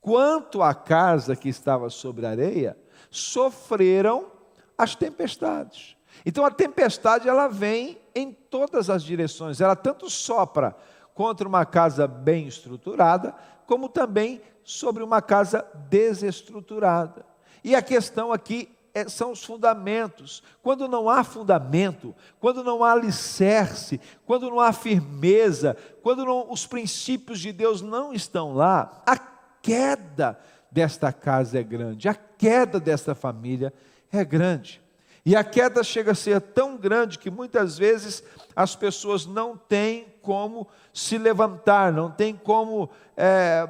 quanto 0.00 0.62
a 0.62 0.74
casa 0.74 1.36
que 1.36 1.48
estava 1.48 1.90
sobre 1.90 2.26
a 2.26 2.30
areia, 2.30 2.76
sofreram 3.10 4.32
as 4.78 4.96
tempestades. 4.96 5.95
Então, 6.26 6.44
a 6.44 6.50
tempestade 6.50 7.28
ela 7.28 7.46
vem 7.46 8.00
em 8.12 8.32
todas 8.32 8.90
as 8.90 9.04
direções, 9.04 9.60
ela 9.60 9.76
tanto 9.76 10.10
sopra 10.10 10.74
contra 11.14 11.46
uma 11.46 11.64
casa 11.64 12.08
bem 12.08 12.48
estruturada, 12.48 13.32
como 13.64 13.88
também 13.88 14.42
sobre 14.64 15.04
uma 15.04 15.22
casa 15.22 15.64
desestruturada. 15.88 17.24
E 17.62 17.76
a 17.76 17.80
questão 17.80 18.32
aqui 18.32 18.68
é, 18.92 19.08
são 19.08 19.30
os 19.30 19.44
fundamentos. 19.44 20.42
Quando 20.62 20.88
não 20.88 21.08
há 21.08 21.22
fundamento, 21.22 22.12
quando 22.40 22.64
não 22.64 22.82
há 22.82 22.90
alicerce, 22.90 24.00
quando 24.26 24.50
não 24.50 24.58
há 24.58 24.72
firmeza, 24.72 25.76
quando 26.02 26.24
não, 26.24 26.50
os 26.50 26.66
princípios 26.66 27.38
de 27.38 27.52
Deus 27.52 27.80
não 27.80 28.12
estão 28.12 28.52
lá, 28.52 29.00
a 29.06 29.16
queda 29.62 30.36
desta 30.72 31.12
casa 31.12 31.60
é 31.60 31.62
grande, 31.62 32.08
a 32.08 32.14
queda 32.14 32.80
desta 32.80 33.14
família 33.14 33.72
é 34.10 34.24
grande. 34.24 34.84
E 35.26 35.34
a 35.34 35.42
queda 35.42 35.82
chega 35.82 36.12
a 36.12 36.14
ser 36.14 36.40
tão 36.40 36.76
grande 36.76 37.18
que 37.18 37.32
muitas 37.32 37.76
vezes 37.76 38.22
as 38.54 38.76
pessoas 38.76 39.26
não 39.26 39.56
têm 39.56 40.06
como 40.22 40.68
se 40.94 41.18
levantar, 41.18 41.92
não 41.92 42.08
têm 42.08 42.36
como 42.36 42.88
é, 43.16 43.68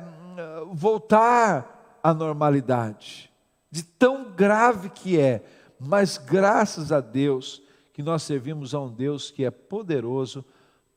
voltar 0.71 1.99
à 2.03 2.13
normalidade. 2.13 3.33
De 3.71 3.83
tão 3.83 4.33
grave 4.33 4.91
que 4.91 5.19
é, 5.19 5.43
mas 5.81 6.19
graças 6.19 6.93
a 6.93 7.01
Deus 7.01 7.63
que 7.91 8.03
nós 8.03 8.23
servimos 8.23 8.75
a 8.75 8.81
um 8.83 8.93
Deus 8.93 9.31
que 9.31 9.43
é 9.43 9.51
poderoso 9.51 10.45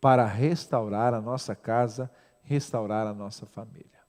para 0.01 0.25
restaurar 0.25 1.13
a 1.13 1.21
nossa 1.21 1.55
casa, 1.55 2.11
restaurar 2.43 3.07
a 3.07 3.13
nossa 3.13 3.45
família. 3.45 3.99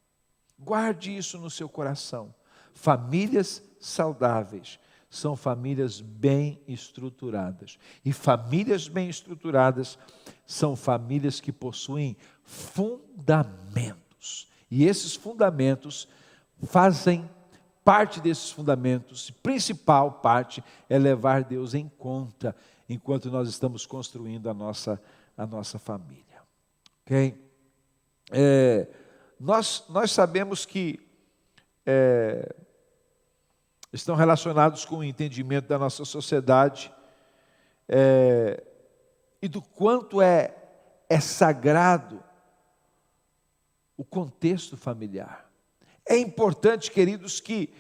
Guarde 0.59 1.17
isso 1.17 1.39
no 1.39 1.49
seu 1.49 1.69
coração. 1.69 2.35
Famílias 2.75 3.63
saudáveis 3.79 4.81
são 5.11 5.35
famílias 5.35 6.01
bem 6.01 6.63
estruturadas. 6.69 7.77
E 8.05 8.13
famílias 8.13 8.87
bem 8.87 9.11
estruturadas 9.11 9.99
são 10.47 10.77
famílias 10.77 11.41
que 11.41 11.51
possuem 11.51 12.17
fundamentos. 12.45 14.01
E 14.71 14.85
esses 14.85 15.17
fundamentos 15.17 16.07
fazem 16.63 17.29
parte 17.85 18.21
desses 18.21 18.53
fundamentos, 18.53 19.31
principal 19.43 20.13
parte 20.13 20.63
é 20.89 20.97
levar 20.97 21.43
Deus 21.43 21.75
em 21.75 21.89
conta 21.89 22.55
enquanto 22.89 23.31
nós 23.31 23.49
estamos 23.49 23.85
construindo 23.85 24.49
a 24.49 24.55
nossa, 24.55 25.03
a 25.37 25.45
nossa 25.45 25.77
família. 25.79 26.41
Ok? 27.03 27.35
É, 28.31 28.87
nós, 29.41 29.85
nós 29.89 30.13
sabemos 30.13 30.65
que 30.65 31.01
é, 31.85 32.55
estão 33.93 34.15
relacionados 34.15 34.85
com 34.85 34.99
o 34.99 35.05
entendimento 35.05 35.69
da 35.69 35.79
nossa 35.79 36.05
sociedade, 36.05 36.93
é, 37.89 38.63
e 39.43 39.49
do 39.49 39.61
quanto 39.61 40.21
é, 40.23 40.55
é 41.09 41.19
sagrado 41.19 42.23
o 43.97 44.05
contexto 44.05 44.77
familiar. 44.77 45.51
É 46.07 46.17
importante, 46.17 46.91
queridos, 46.91 47.41
que 47.41 47.73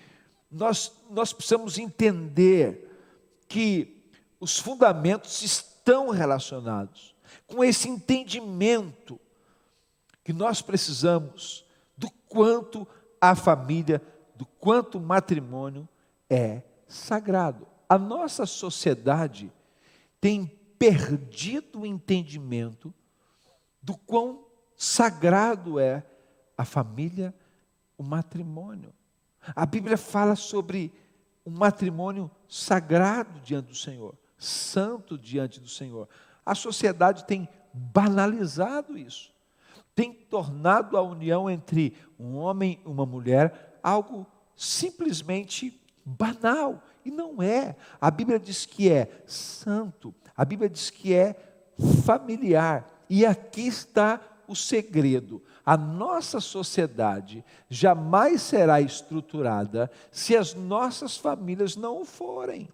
nós, 0.50 0.92
nós 1.08 1.32
precisamos 1.32 1.78
entender 1.78 2.88
que 3.48 4.04
os 4.40 4.58
fundamentos 4.58 5.42
estão 5.42 6.10
relacionados 6.10 7.14
com 7.46 7.62
esse 7.62 7.88
entendimento 7.88 9.20
que 10.24 10.32
nós 10.32 10.60
precisamos 10.60 11.64
do 11.96 12.10
quanto 12.28 12.86
a 13.20 13.34
família, 13.34 14.02
do 14.34 14.44
quanto 14.44 14.98
o 14.98 15.00
matrimônio 15.00 15.88
é 16.30 16.62
sagrado. 16.87 17.66
A 17.88 17.99
nossa 17.99 18.46
sociedade 18.46 19.52
tem 20.20 20.46
perdido 20.78 21.80
o 21.80 21.87
entendimento 21.87 22.94
do 23.82 23.96
quão 23.96 24.46
sagrado 24.76 25.78
é 25.78 26.06
a 26.56 26.64
família, 26.64 27.34
o 27.99 28.02
matrimônio. 28.02 28.94
A 29.56 29.66
Bíblia 29.66 29.96
fala 29.99 30.37
sobre 30.37 30.92
um 31.44 31.50
matrimônio 31.50 32.30
sagrado 32.49 33.40
diante 33.40 33.68
do 33.68 33.75
Senhor, 33.75 34.14
santo 34.38 35.18
diante 35.18 35.58
do 35.58 35.68
Senhor. 35.68 36.08
A 36.44 36.54
sociedade 36.54 37.25
tem 37.25 37.49
banalizado 37.72 38.96
isso, 38.96 39.32
tem 39.94 40.12
tornado 40.12 40.96
a 40.96 41.02
união 41.02 41.50
entre 41.50 41.96
um 42.18 42.37
homem 42.37 42.80
e 42.84 42.88
uma 42.88 43.06
mulher 43.06 43.78
algo 43.82 44.26
simplesmente 44.54 45.79
banal. 46.04 46.83
E 47.04 47.11
não 47.11 47.42
é. 47.42 47.76
A 48.00 48.11
Bíblia 48.11 48.38
diz 48.38 48.66
que 48.66 48.90
é 48.90 49.23
santo, 49.26 50.14
a 50.37 50.45
Bíblia 50.45 50.69
diz 50.69 50.90
que 50.90 51.14
é 51.14 51.35
familiar. 52.04 52.87
E 53.09 53.26
aqui 53.26 53.66
está 53.66 54.21
o 54.47 54.54
segredo. 54.54 55.42
A 55.64 55.76
nossa 55.76 56.40
sociedade 56.40 57.45
jamais 57.69 58.42
será 58.42 58.80
estruturada 58.80 59.90
se 60.11 60.37
as 60.37 60.54
nossas 60.54 61.16
famílias 61.16 61.76
não 61.76 62.00
o 62.00 62.04
forem. 62.04 62.69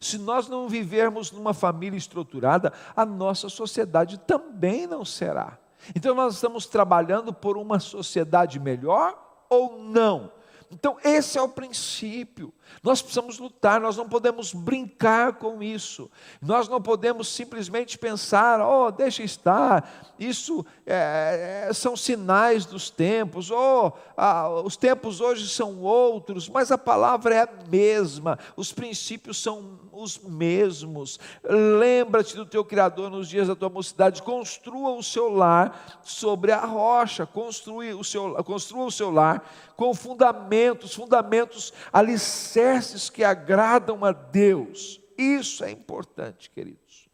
Se 0.00 0.16
nós 0.16 0.48
não 0.48 0.68
vivermos 0.68 1.32
numa 1.32 1.52
família 1.52 1.98
estruturada, 1.98 2.72
a 2.96 3.04
nossa 3.04 3.48
sociedade 3.48 4.18
também 4.20 4.86
não 4.86 5.04
será. 5.04 5.58
Então 5.94 6.14
nós 6.14 6.34
estamos 6.34 6.66
trabalhando 6.66 7.32
por 7.32 7.56
uma 7.56 7.80
sociedade 7.80 8.58
melhor 8.60 9.18
ou 9.50 9.82
não? 9.82 10.32
Então, 10.72 10.96
esse 11.04 11.38
é 11.38 11.42
o 11.42 11.48
princípio. 11.48 12.52
Nós 12.82 13.00
precisamos 13.00 13.38
lutar, 13.38 13.80
nós 13.80 13.96
não 13.96 14.08
podemos 14.08 14.52
brincar 14.52 15.34
com 15.34 15.62
isso. 15.62 16.10
Nós 16.40 16.68
não 16.68 16.80
podemos 16.80 17.28
simplesmente 17.28 17.98
pensar, 17.98 18.60
oh, 18.60 18.90
deixa 18.90 19.22
estar, 19.22 20.12
isso 20.18 20.64
é, 20.86 21.66
é 21.68 21.72
são 21.72 21.96
sinais 21.96 22.64
dos 22.66 22.90
tempos, 22.90 23.50
oh, 23.50 23.92
ah, 24.16 24.48
os 24.64 24.76
tempos 24.76 25.20
hoje 25.20 25.48
são 25.48 25.80
outros, 25.80 26.48
mas 26.48 26.70
a 26.70 26.78
palavra 26.78 27.34
é 27.34 27.42
a 27.42 27.48
mesma, 27.68 28.38
os 28.56 28.72
princípios 28.72 29.42
são 29.42 29.80
os 29.92 30.18
mesmos. 30.18 31.18
Lembra-te 31.44 32.36
do 32.36 32.46
teu 32.46 32.64
Criador 32.64 33.10
nos 33.10 33.28
dias 33.28 33.48
da 33.48 33.54
tua 33.54 33.68
mocidade, 33.68 34.22
construa 34.22 34.90
o 34.90 35.02
seu 35.02 35.28
lar 35.28 36.00
sobre 36.02 36.52
a 36.52 36.64
rocha, 36.64 37.26
construa 37.26 37.96
o 37.96 38.04
seu, 38.04 38.34
construa 38.44 38.86
o 38.86 38.92
seu 38.92 39.10
lar 39.10 39.44
com 39.76 39.94
fundamentos, 39.94 40.94
fundamentos 40.94 41.72
alicerces 41.92 42.61
que 43.10 43.24
agradam 43.24 44.04
a 44.04 44.12
Deus. 44.12 45.00
Isso 45.16 45.64
é 45.64 45.70
importante, 45.70 46.50
queridos. 46.50 47.08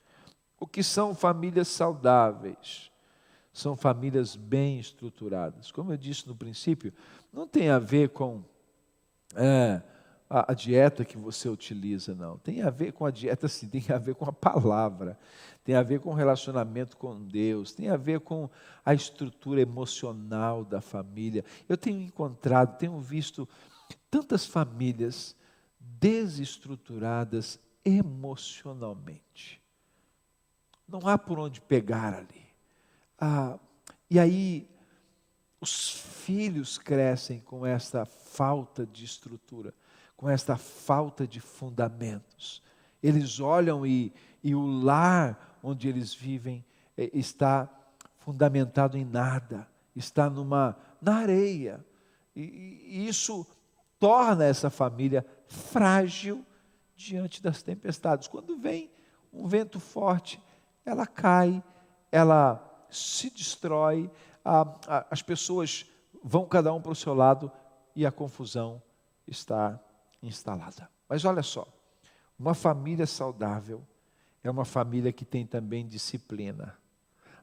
O 0.58 0.66
que 0.66 0.82
são 0.82 1.14
famílias 1.14 1.68
saudáveis? 1.68 2.90
São 3.52 3.76
famílias 3.76 4.36
bem 4.36 4.78
estruturadas. 4.78 5.70
Como 5.70 5.92
eu 5.92 5.96
disse 5.96 6.26
no 6.26 6.34
princípio, 6.34 6.92
não 7.32 7.46
tem 7.46 7.70
a 7.70 7.78
ver 7.78 8.10
com 8.10 8.44
é, 9.34 9.82
a, 10.28 10.52
a, 10.52 10.54
dieta 10.54 11.04
que 11.04 11.18
você 11.18 11.48
utiliza, 11.48 12.14
não. 12.14 12.38
Tem 12.38 12.62
a 12.62 12.70
ver 12.70 12.92
com 12.92 13.04
a 13.04 13.10
dieta, 13.10 13.48
sim, 13.48 13.68
tem 13.68 13.84
a 13.94 13.98
ver 13.98 14.14
com 14.14 14.24
a 14.24 14.32
palavra 14.32 15.18
tem 15.68 15.74
a 15.74 15.82
ver 15.82 16.00
com 16.00 16.08
o 16.08 16.14
relacionamento 16.14 16.96
com 16.96 17.22
Deus, 17.26 17.74
tem 17.74 17.90
a 17.90 17.96
ver 17.98 18.20
com 18.20 18.48
a 18.82 18.94
estrutura 18.94 19.60
emocional 19.60 20.64
da 20.64 20.80
família. 20.80 21.44
Eu 21.68 21.76
tenho 21.76 22.00
encontrado, 22.00 22.78
tenho 22.78 22.98
visto 23.00 23.46
tantas 24.10 24.46
famílias 24.46 25.36
desestruturadas 25.78 27.60
emocionalmente. 27.84 29.62
Não 30.86 31.06
há 31.06 31.18
por 31.18 31.38
onde 31.38 31.60
pegar 31.60 32.14
ali. 32.14 32.46
Ah, 33.18 33.58
e 34.10 34.18
aí, 34.18 34.68
os 35.60 35.90
filhos 35.90 36.78
crescem 36.78 37.40
com 37.40 37.66
esta 37.66 38.04
falta 38.06 38.86
de 38.86 39.04
estrutura, 39.04 39.74
com 40.16 40.28
esta 40.28 40.56
falta 40.56 41.26
de 41.26 41.40
fundamentos. 41.40 42.62
Eles 43.02 43.40
olham 43.40 43.86
e, 43.86 44.12
e 44.42 44.54
o 44.54 44.64
lar 44.64 45.58
onde 45.62 45.88
eles 45.88 46.14
vivem 46.14 46.64
é, 46.96 47.10
está 47.12 47.68
fundamentado 48.18 48.96
em 48.96 49.04
nada, 49.04 49.68
está 49.94 50.30
numa 50.30 50.76
na 51.00 51.16
areia. 51.16 51.84
E, 52.34 52.42
e 52.86 53.08
isso 53.08 53.46
torna 53.98 54.44
essa 54.44 54.70
família 54.70 55.26
frágil 55.46 56.44
diante 56.96 57.42
das 57.42 57.62
tempestades. 57.62 58.28
Quando 58.28 58.58
vem 58.58 58.90
um 59.32 59.46
vento 59.46 59.78
forte, 59.78 60.42
ela 60.84 61.06
cai, 61.06 61.62
ela 62.10 62.64
se 62.90 63.30
destrói, 63.30 64.10
a, 64.44 64.62
a, 64.86 65.06
as 65.10 65.22
pessoas 65.22 65.86
vão 66.22 66.46
cada 66.46 66.72
um 66.72 66.80
para 66.80 66.92
o 66.92 66.96
seu 66.96 67.14
lado 67.14 67.50
e 67.94 68.06
a 68.06 68.12
confusão 68.12 68.82
está 69.26 69.78
instalada. 70.22 70.88
Mas 71.08 71.24
olha 71.24 71.42
só, 71.42 71.66
uma 72.38 72.54
família 72.54 73.06
saudável 73.06 73.86
é 74.42 74.50
uma 74.50 74.64
família 74.64 75.12
que 75.12 75.24
tem 75.24 75.46
também 75.46 75.86
disciplina. 75.86 76.76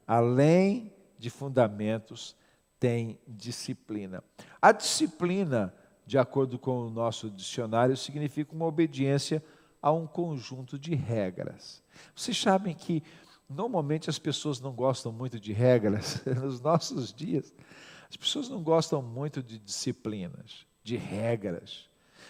Além 0.06 0.92
de 1.18 1.30
fundamentos, 1.30 2.36
tem 2.78 3.18
disciplina. 3.26 4.22
A 4.60 4.72
disciplina, 4.72 5.74
de 6.06 6.16
acordo 6.18 6.58
com 6.58 6.86
o 6.86 6.90
nosso 6.90 7.30
dicionário, 7.30 7.96
significa 7.96 8.54
uma 8.54 8.64
obediência 8.64 9.42
a 9.82 9.92
um 9.92 10.06
conjunto 10.06 10.78
de 10.78 10.94
regras. 10.94 11.82
Vocês 12.14 12.40
sabem 12.40 12.74
que 12.74 13.02
normalmente 13.48 14.08
as 14.08 14.18
pessoas 14.18 14.60
não 14.60 14.72
gostam 14.72 15.12
muito 15.12 15.38
de 15.38 15.52
regras 15.52 16.22
nos 16.42 16.60
nossos 16.60 17.12
dias. 17.12 17.52
As 18.08 18.16
pessoas 18.16 18.48
não 18.48 18.62
gostam 18.62 19.02
muito 19.02 19.42
de 19.42 19.58
disciplinas, 19.58 20.64
de 20.82 20.96
regras. 20.96 21.88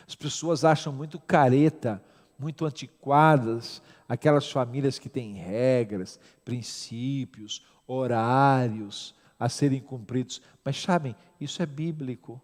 As 0.08 0.14
pessoas 0.14 0.64
acham 0.64 0.92
muito 0.92 1.20
careta 1.20 2.02
muito 2.38 2.64
antiquadas, 2.64 3.82
aquelas 4.08 4.50
famílias 4.50 4.98
que 4.98 5.08
têm 5.08 5.34
regras, 5.34 6.20
princípios, 6.44 7.64
horários 7.86 9.14
a 9.38 9.48
serem 9.48 9.80
cumpridos. 9.80 10.40
Mas 10.64 10.80
sabem, 10.80 11.16
isso 11.40 11.62
é 11.62 11.66
bíblico, 11.66 12.40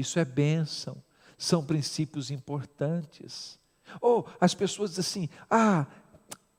isso 0.00 0.18
é 0.18 0.24
bênção, 0.24 1.02
são 1.38 1.64
princípios 1.64 2.30
importantes. 2.30 3.58
Ou 4.00 4.28
as 4.40 4.54
pessoas 4.54 4.90
dizem 4.90 5.24
assim: 5.24 5.28
ah, 5.50 5.86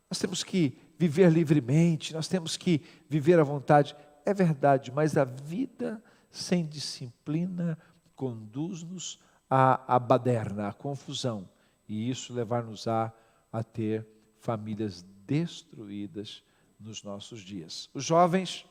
nós 0.10 0.20
temos 0.20 0.44
que 0.44 0.78
viver 0.98 1.32
livremente, 1.32 2.14
nós 2.14 2.28
temos 2.28 2.58
que 2.58 2.82
viver 3.10 3.40
à 3.40 3.44
vontade. 3.44 3.96
É 4.26 4.34
verdade, 4.34 4.92
mas 4.92 5.18
a 5.18 5.24
vida 5.24 6.02
sem 6.30 6.66
disciplina 6.66 7.78
conduz-nos 8.16 9.20
à, 9.50 9.96
à 9.96 10.00
baderna, 10.00 10.68
à 10.68 10.74
confusão 10.74 11.50
e 11.92 12.10
isso 12.10 12.34
levar-nos-á 12.34 13.12
a 13.52 13.64
ter 13.64 14.08
famílias 14.40 15.06
destruídas 15.28 16.42
nos 16.80 17.04
nossos 17.04 17.42
dias. 17.42 17.90
Os 17.94 18.06
jovens, 18.06 18.66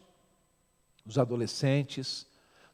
os 1.05 1.19
adolescentes, 1.19 2.27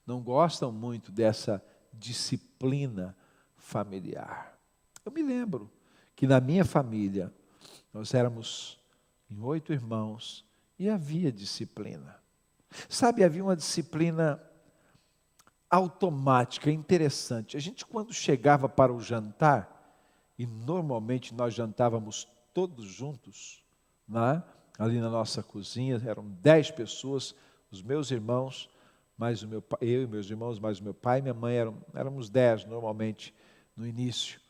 não 0.06 0.22
gostam 0.22 0.70
muito 0.70 1.10
dessa 1.10 1.60
disciplina 1.98 3.16
familiar. 3.56 4.58
Eu 5.04 5.12
me 5.12 5.22
lembro 5.22 5.70
que 6.14 6.26
na 6.26 6.40
minha 6.40 6.64
família, 6.64 7.32
nós 7.92 8.14
éramos 8.14 8.78
em 9.30 9.40
oito 9.40 9.72
irmãos 9.72 10.44
e 10.78 10.88
havia 10.88 11.32
disciplina. 11.32 12.16
Sabe, 12.88 13.24
havia 13.24 13.42
uma 13.42 13.56
disciplina 13.56 14.40
automática, 15.70 16.70
interessante. 16.70 17.56
A 17.56 17.60
gente, 17.60 17.84
quando 17.84 18.12
chegava 18.12 18.68
para 18.68 18.92
o 18.92 19.00
jantar, 19.00 19.72
e 20.38 20.46
normalmente 20.46 21.34
nós 21.34 21.54
jantávamos 21.54 22.28
todos 22.52 22.84
juntos, 22.86 23.62
né? 24.06 24.42
ali 24.78 25.00
na 25.00 25.08
nossa 25.08 25.42
cozinha, 25.42 26.00
eram 26.04 26.28
dez 26.42 26.70
pessoas, 26.70 27.34
os 27.70 27.82
meus 27.82 28.10
irmãos, 28.10 28.68
mais 29.16 29.42
o 29.42 29.48
meu 29.48 29.64
eu 29.80 30.02
e 30.02 30.06
meus 30.06 30.28
irmãos, 30.28 30.58
mais 30.58 30.78
o 30.78 30.84
meu 30.84 30.94
pai 30.94 31.20
e 31.20 31.22
minha 31.22 31.34
mãe, 31.34 31.56
eram, 31.56 31.76
éramos 31.94 32.28
dez 32.28 32.64
normalmente 32.64 33.34
no 33.74 33.86
início. 33.86 34.40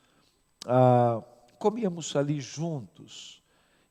Ah, 0.67 1.23
comíamos 1.59 2.15
ali 2.17 2.41
juntos. 2.41 3.43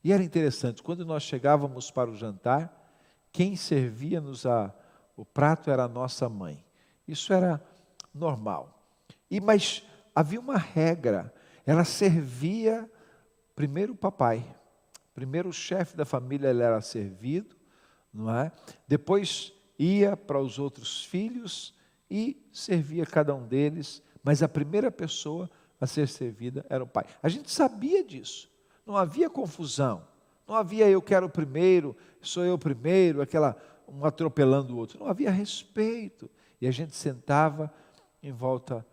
E 0.04 0.12
era 0.12 0.22
interessante, 0.22 0.82
quando 0.82 1.04
nós 1.04 1.22
chegávamos 1.22 1.90
para 1.90 2.10
o 2.10 2.14
jantar, 2.14 2.72
quem 3.32 3.56
servia-nos 3.56 4.46
a, 4.46 4.72
o 5.16 5.24
prato 5.24 5.70
era 5.70 5.84
a 5.84 5.88
nossa 5.88 6.28
mãe. 6.28 6.64
Isso 7.08 7.32
era 7.32 7.62
normal. 8.14 8.82
E 9.30 9.40
mas 9.40 9.82
havia 10.14 10.38
uma 10.38 10.56
regra, 10.56 11.34
ela 11.64 11.84
servia 11.84 12.90
primeiro 13.54 13.94
o 13.94 13.96
papai, 13.96 14.44
primeiro 15.14 15.48
o 15.48 15.52
chefe 15.52 15.96
da 15.96 16.04
família 16.04 16.48
ele 16.50 16.62
era 16.62 16.80
servido, 16.80 17.56
não 18.12 18.34
é? 18.34 18.52
Depois 18.86 19.52
ia 19.78 20.16
para 20.16 20.40
os 20.40 20.58
outros 20.58 21.04
filhos 21.04 21.74
e 22.10 22.40
servia 22.52 23.04
cada 23.04 23.34
um 23.34 23.46
deles, 23.46 24.02
mas 24.22 24.42
a 24.42 24.48
primeira 24.48 24.90
pessoa 24.90 25.50
a 25.80 25.86
ser 25.86 26.08
servida 26.08 26.64
era 26.68 26.82
o 26.82 26.86
pai. 26.86 27.04
A 27.22 27.28
gente 27.28 27.50
sabia 27.50 28.02
disso. 28.02 28.50
Não 28.84 28.96
havia 28.96 29.28
confusão. 29.28 30.06
Não 30.46 30.54
havia 30.54 30.88
eu 30.88 31.02
quero 31.02 31.28
primeiro, 31.28 31.96
sou 32.20 32.44
eu 32.44 32.56
primeiro, 32.56 33.20
aquela 33.20 33.56
um 33.88 34.04
atropelando 34.04 34.74
o 34.74 34.78
outro. 34.78 34.98
Não 34.98 35.06
havia 35.06 35.30
respeito. 35.30 36.30
E 36.60 36.66
a 36.66 36.70
gente 36.70 36.94
sentava 36.94 37.72
em 38.22 38.32
volta 38.32 38.86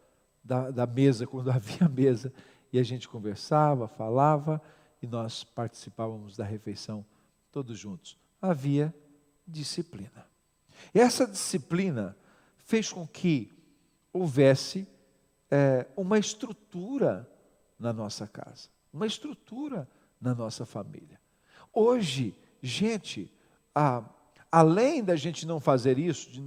da, 0.44 0.72
da 0.72 0.86
mesa, 0.86 1.26
quando 1.26 1.50
havia 1.52 1.88
mesa, 1.88 2.34
e 2.72 2.80
a 2.80 2.84
gente 2.84 3.08
conversava, 3.08 3.88
falava, 3.88 4.62
e 5.02 5.08
nós 5.08 5.44
participávamos 5.44 6.36
da 6.36 6.44
refeição 6.44 7.06
todos 7.52 7.78
juntos. 7.78 8.18
Havia 8.42 8.94
disciplina. 9.48 10.33
Essa 10.94 11.28
disciplina 11.28 12.16
fez 12.58 12.92
com 12.92 13.08
que 13.08 13.52
houvesse 14.12 14.88
é, 15.50 15.88
uma 15.96 16.18
estrutura 16.18 17.30
na 17.78 17.92
nossa 17.92 18.28
casa, 18.28 18.70
uma 18.92 19.06
estrutura 19.06 19.88
na 20.20 20.34
nossa 20.34 20.66
família. 20.66 21.20
Hoje, 21.74 22.36
gente, 22.62 23.32
a, 23.74 24.04
além 24.52 25.04
da 25.04 25.16
gente 25.16 25.46
não 25.46 25.60
fazer 25.60 25.98
isso, 25.98 26.32
de, 26.32 26.44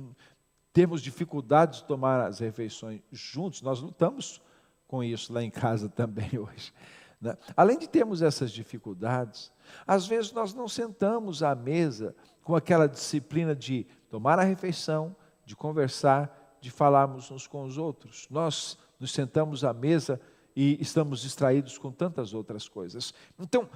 temos 0.73 1.03
dificuldade 1.03 1.79
de 1.79 1.85
tomar 1.85 2.27
as 2.27 2.39
refeições 2.39 3.01
juntos, 3.11 3.63
nós 3.63 3.81
lutamos 3.81 4.41
com 4.87 5.03
isso 5.03 5.33
lá 5.33 5.43
em 5.43 5.51
casa 5.51 5.89
também 5.91 6.39
hoje. 6.39 6.73
Né? 7.21 7.37
Além 7.57 7.79
de 7.79 7.89
termos 7.89 8.23
essas 8.23 8.51
dificuldades, 8.51 9.53
às 9.87 10.07
vezes 10.07 10.33
nós 10.33 10.55
não 10.55 10.69
sentamos 10.69 11.43
à 11.43 11.55
mesa 11.55 12.15
com 12.43 12.55
aquela 12.55 12.87
disciplina 12.87 13.55
de 13.55 13.87
tomar 14.09 14.39
a 14.39 14.43
refeição, 14.43 15.15
de 15.45 15.57
conversar, 15.57 16.57
de 16.61 16.71
falarmos 16.71 17.31
uns 17.31 17.47
com 17.47 17.65
os 17.65 17.79
outros. 17.79 18.27
Nós 18.31 18.79
nos 18.99 19.13
sentamos 19.13 19.65
à 19.65 19.73
mesa 19.73 20.21
e 20.55 20.81
estamos 20.81 21.21
distraídos 21.21 21.77
com 21.77 21.93
tantas 21.93 22.33
outras 22.33 22.69
coisas. 22.69 23.13
Então, 23.39 23.69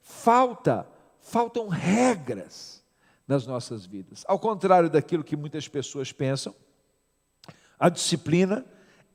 falta 0.00 0.86
faltam 1.26 1.66
regras 1.66 2.84
nas 3.26 3.46
nossas 3.46 3.84
vidas. 3.84 4.24
Ao 4.28 4.38
contrário 4.38 4.88
daquilo 4.88 5.24
que 5.24 5.36
muitas 5.36 5.66
pessoas 5.66 6.12
pensam, 6.12 6.54
a 7.78 7.88
disciplina 7.88 8.64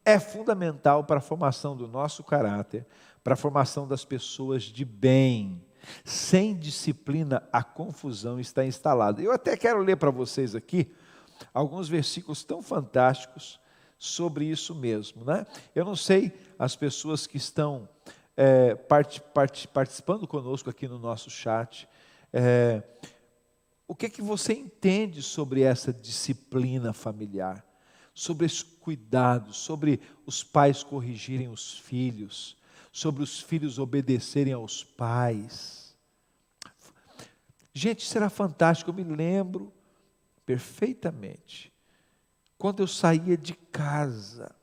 é 0.03 0.19
fundamental 0.19 1.03
para 1.03 1.17
a 1.17 1.21
formação 1.21 1.75
do 1.75 1.87
nosso 1.87 2.23
caráter, 2.23 2.85
para 3.23 3.33
a 3.33 3.37
formação 3.37 3.87
das 3.87 4.03
pessoas 4.03 4.63
de 4.63 4.83
bem. 4.83 5.63
Sem 6.03 6.55
disciplina, 6.55 7.43
a 7.51 7.63
confusão 7.63 8.39
está 8.39 8.65
instalada. 8.65 9.21
Eu 9.21 9.31
até 9.31 9.57
quero 9.57 9.81
ler 9.81 9.97
para 9.97 10.11
vocês 10.11 10.55
aqui 10.55 10.91
alguns 11.53 11.89
versículos 11.89 12.43
tão 12.43 12.61
fantásticos 12.61 13.59
sobre 13.97 14.45
isso 14.45 14.75
mesmo. 14.75 15.23
Né? 15.25 15.45
Eu 15.73 15.85
não 15.85 15.95
sei 15.95 16.31
as 16.57 16.75
pessoas 16.75 17.25
que 17.25 17.37
estão 17.37 17.89
é, 18.35 18.75
part, 18.75 19.21
part, 19.33 19.67
participando 19.67 20.27
conosco 20.27 20.69
aqui 20.69 20.87
no 20.87 20.97
nosso 20.97 21.29
chat, 21.29 21.87
é, 22.33 22.81
o 23.87 23.95
que 23.95 24.05
é 24.05 24.09
que 24.09 24.21
você 24.21 24.53
entende 24.53 25.21
sobre 25.21 25.61
essa 25.63 25.91
disciplina 25.91 26.93
familiar? 26.93 27.65
Sobre 28.13 28.45
esse 28.45 28.63
cuidado, 28.63 29.53
sobre 29.53 30.01
os 30.25 30.43
pais 30.43 30.83
corrigirem 30.83 31.47
os 31.47 31.77
filhos, 31.77 32.57
sobre 32.91 33.23
os 33.23 33.39
filhos 33.39 33.79
obedecerem 33.79 34.53
aos 34.53 34.83
pais. 34.83 35.95
Gente, 37.73 38.05
será 38.05 38.29
fantástico, 38.29 38.89
eu 38.89 38.93
me 38.93 39.03
lembro 39.03 39.71
perfeitamente. 40.45 41.71
Quando 42.57 42.83
eu 42.83 42.87
saía 42.87 43.37
de 43.37 43.53
casa, 43.53 44.53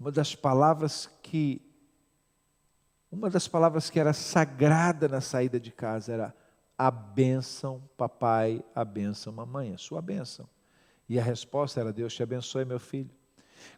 uma 0.00 0.10
das 0.10 0.34
palavras 0.34 1.06
que 1.22 1.62
uma 3.10 3.30
das 3.30 3.48
palavras 3.48 3.88
que 3.88 3.98
era 3.98 4.12
sagrada 4.12 5.08
na 5.08 5.20
saída 5.20 5.58
de 5.58 5.72
casa 5.72 6.12
era 6.12 6.36
a 6.76 6.90
bênção, 6.90 7.82
papai, 7.96 8.62
a 8.74 8.84
bênção, 8.84 9.32
mamãe, 9.32 9.72
a 9.72 9.78
sua 9.78 10.02
bênção. 10.02 10.48
E 11.08 11.18
a 11.18 11.22
resposta 11.22 11.80
era: 11.80 11.92
Deus 11.92 12.14
te 12.14 12.22
abençoe, 12.22 12.64
meu 12.64 12.78
filho. 12.78 13.10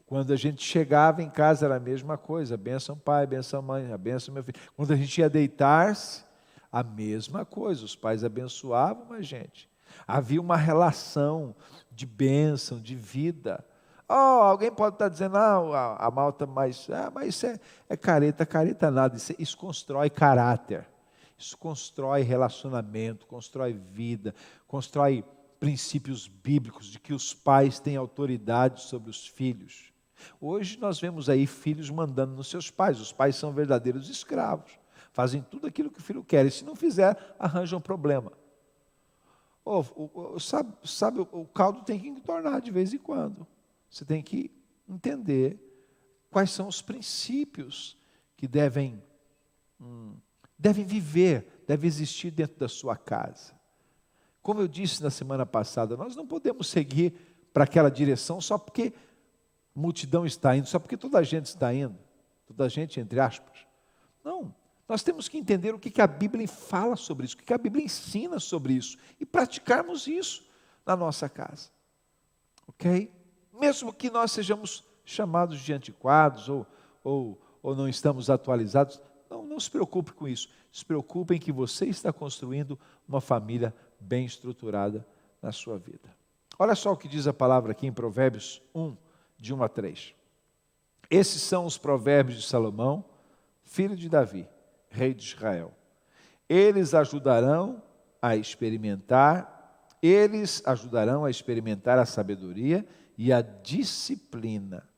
Quando 0.07 0.33
a 0.33 0.37
gente 0.37 0.63
chegava 0.63 1.23
em 1.23 1.31
casa 1.31 1.67
era 1.67 1.77
a 1.77 1.81
mesma 1.81 2.19
coisa: 2.19 2.57
bênção, 2.57 2.97
pai, 2.97 3.27
bênção, 3.27 3.63
mãe, 3.63 3.93
a 3.93 3.99
bênção, 3.99 4.35
meu 4.35 4.43
filho. 4.43 4.59
Quando 4.77 4.93
a 4.93 4.97
gente 4.97 5.21
ia 5.21 5.31
deitar-se, 5.31 6.25
a 6.71 6.83
mesma 6.83 7.45
coisa. 7.45 7.85
Os 7.85 7.97
pais 7.97 8.25
abençoavam 8.25 9.13
a 9.13 9.23
gente. 9.23 9.69
Havia 10.07 10.41
uma 10.41 10.57
relação 10.57 11.55
de 11.91 12.07
bênção, 12.07 12.79
de 12.79 12.95
vida. 12.95 13.65
Oh, 14.09 14.43
alguém 14.43 14.71
pode 14.73 14.97
estar 14.97 15.09
dizendo, 15.09 15.37
ah, 15.37 15.97
a, 15.99 16.07
a 16.07 16.11
malta, 16.11 16.47
mas, 16.47 16.89
ah, 16.91 17.11
mas 17.13 17.29
isso 17.29 17.47
é, 17.47 17.61
é 17.89 17.97
careta, 17.97 18.45
careta 18.45 18.91
nada, 18.91 19.17
isso, 19.17 19.33
isso 19.39 19.57
constrói 19.57 20.11
caráter, 20.11 20.85
isso 21.39 21.57
constrói 21.57 22.23
relacionamento, 22.23 23.25
constrói 23.27 23.73
vida, 23.73 24.35
constrói 24.67 25.25
princípios 25.61 26.27
bíblicos 26.27 26.87
de 26.87 26.99
que 26.99 27.13
os 27.13 27.35
pais 27.35 27.79
têm 27.79 27.95
autoridade 27.95 28.81
sobre 28.81 29.11
os 29.11 29.27
filhos. 29.27 29.93
Hoje 30.41 30.79
nós 30.79 30.99
vemos 30.99 31.29
aí 31.29 31.47
filhos 31.47 31.91
mandando 31.91 32.35
nos 32.35 32.49
seus 32.49 32.71
pais, 32.71 32.99
os 32.99 33.13
pais 33.13 33.37
são 33.37 33.53
verdadeiros 33.53 34.09
escravos, 34.09 34.73
fazem 35.13 35.43
tudo 35.43 35.67
aquilo 35.67 35.91
que 35.91 35.99
o 35.99 36.03
filho 36.03 36.25
quer, 36.25 36.47
e 36.47 36.51
se 36.51 36.65
não 36.65 36.75
fizer, 36.75 37.37
arranjam 37.39 37.79
um 37.79 37.83
problema. 37.83 38.33
Oh, 39.63 39.85
o, 39.95 40.35
o, 40.35 40.41
sabe, 40.41 40.73
sabe, 40.85 41.21
o 41.21 41.47
caldo 41.47 41.85
tem 41.85 42.01
que 42.01 42.09
entornar 42.09 42.63
de 42.63 42.71
vez 42.71 42.95
em 42.95 42.99
quando. 42.99 43.47
Você 43.89 44.05
tem 44.05 44.23
que 44.23 44.51
entender 44.89 45.61
quais 46.31 46.51
são 46.51 46.67
os 46.67 46.81
princípios 46.81 47.99
que 48.35 48.49
devem, 48.49 49.03
hum, 49.79 50.17
devem 50.59 50.85
viver, 50.85 51.65
devem 51.67 51.87
existir 51.87 52.31
dentro 52.31 52.59
da 52.59 52.69
sua 52.69 52.97
casa. 52.97 53.60
Como 54.43 54.61
eu 54.61 54.69
disse 54.69 55.03
na 55.03 55.11
semana 55.11 55.45
passada, 55.45 55.97
nós 55.97 56.17
não 56.17 56.27
podemos 56.27 56.69
seguir 56.69 57.13
para 57.53 57.65
aquela 57.65 57.91
direção 57.91 58.41
só 58.41 58.57
porque 58.57 58.93
multidão 59.75 60.25
está 60.25 60.57
indo, 60.57 60.67
só 60.67 60.79
porque 60.79 60.97
toda 60.97 61.19
a 61.19 61.23
gente 61.23 61.47
está 61.47 61.73
indo, 61.75 61.97
toda 62.47 62.65
a 62.65 62.69
gente, 62.69 63.01
entre 63.01 63.21
aspas. 63.21 63.67
Não, 64.25 64.55
nós 64.89 65.03
temos 65.03 65.29
que 65.29 65.39
entender 65.39 65.75
o 65.75 65.79
que, 65.79 65.91
que 65.91 66.01
a 66.01 66.07
Bíblia 66.07 66.47
fala 66.49 66.97
sobre 66.97 67.27
isso, 67.27 67.35
o 67.35 67.39
que, 67.39 67.45
que 67.45 67.55
a 67.55 67.59
Bíblia 67.59 67.85
ensina 67.85 68.39
sobre 68.39 68.73
isso 68.73 68.97
e 69.19 69.27
praticarmos 69.27 70.07
isso 70.07 70.47
na 70.85 70.97
nossa 70.97 71.29
casa. 71.29 71.71
Ok? 72.67 73.11
mesmo 73.61 73.93
que 73.93 74.11
nós 74.11 74.33
sejamos 74.33 74.83
chamados 75.05 75.61
de 75.61 75.73
antiquados 75.73 76.49
ou, 76.49 76.67
ou, 77.05 77.41
ou 77.63 77.77
não 77.77 77.89
estamos 77.89 78.31
atualizados, 78.31 79.01
não, 79.61 79.65
se 79.65 79.71
preocupe 79.71 80.13
com 80.13 80.27
isso. 80.27 80.49
Se 80.73 80.85
preocupe 80.85 81.35
em 81.35 81.39
que 81.39 81.53
você 81.53 81.85
está 81.85 82.11
construindo 82.11 82.79
uma 83.07 83.21
família 83.21 83.75
bem 84.01 84.25
estruturada 84.25 85.07
na 85.43 85.53
sua 85.53 85.79
vida. 85.79 86.09
Olha 86.59 86.75
só 86.75 86.93
o 86.93 86.97
que 86.97 87.07
diz 87.07 87.27
a 87.27 87.33
palavra 87.33 87.73
aqui 87.73 87.87
em 87.87 87.93
Provérbios 87.93 88.63
1, 88.75 88.97
de 89.39 89.53
1 89.53 89.63
a 89.63 89.69
3. 89.69 90.15
Esses 91.11 91.43
são 91.43 91.67
os 91.67 91.77
provérbios 91.77 92.39
de 92.39 92.47
Salomão, 92.47 93.05
filho 93.63 93.97
de 93.97 94.09
Davi, 94.09 94.49
rei 94.89 95.13
de 95.13 95.25
Israel. 95.25 95.73
Eles 96.49 96.95
ajudarão 96.95 97.83
a 98.23 98.37
experimentar, 98.37 99.89
eles 100.03 100.63
ajudarão 100.67 101.25
a 101.25 101.31
experimentar 101.31 101.99
a 101.99 102.07
sabedoria 102.07 102.87
e 103.19 103.33
a 103.33 103.43
disciplina, 103.43 104.89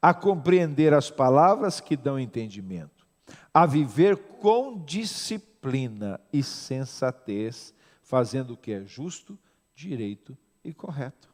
a 0.00 0.14
compreender 0.14 0.94
as 0.94 1.10
palavras 1.10 1.80
que 1.80 1.96
dão 1.96 2.18
entendimento, 2.18 2.97
a 3.58 3.66
viver 3.66 4.16
com 4.40 4.84
disciplina 4.84 6.20
e 6.32 6.44
sensatez, 6.44 7.74
fazendo 8.00 8.52
o 8.52 8.56
que 8.56 8.70
é 8.70 8.84
justo, 8.84 9.36
direito 9.74 10.38
e 10.62 10.72
correto. 10.72 11.28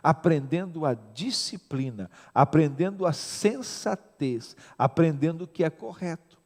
Aprendendo 0.00 0.86
a 0.86 0.94
disciplina, 0.94 2.08
aprendendo 2.32 3.04
a 3.04 3.12
sensatez, 3.12 4.56
aprendendo 4.78 5.42
o 5.42 5.48
que 5.48 5.64
é 5.64 5.70
correto. 5.70 6.38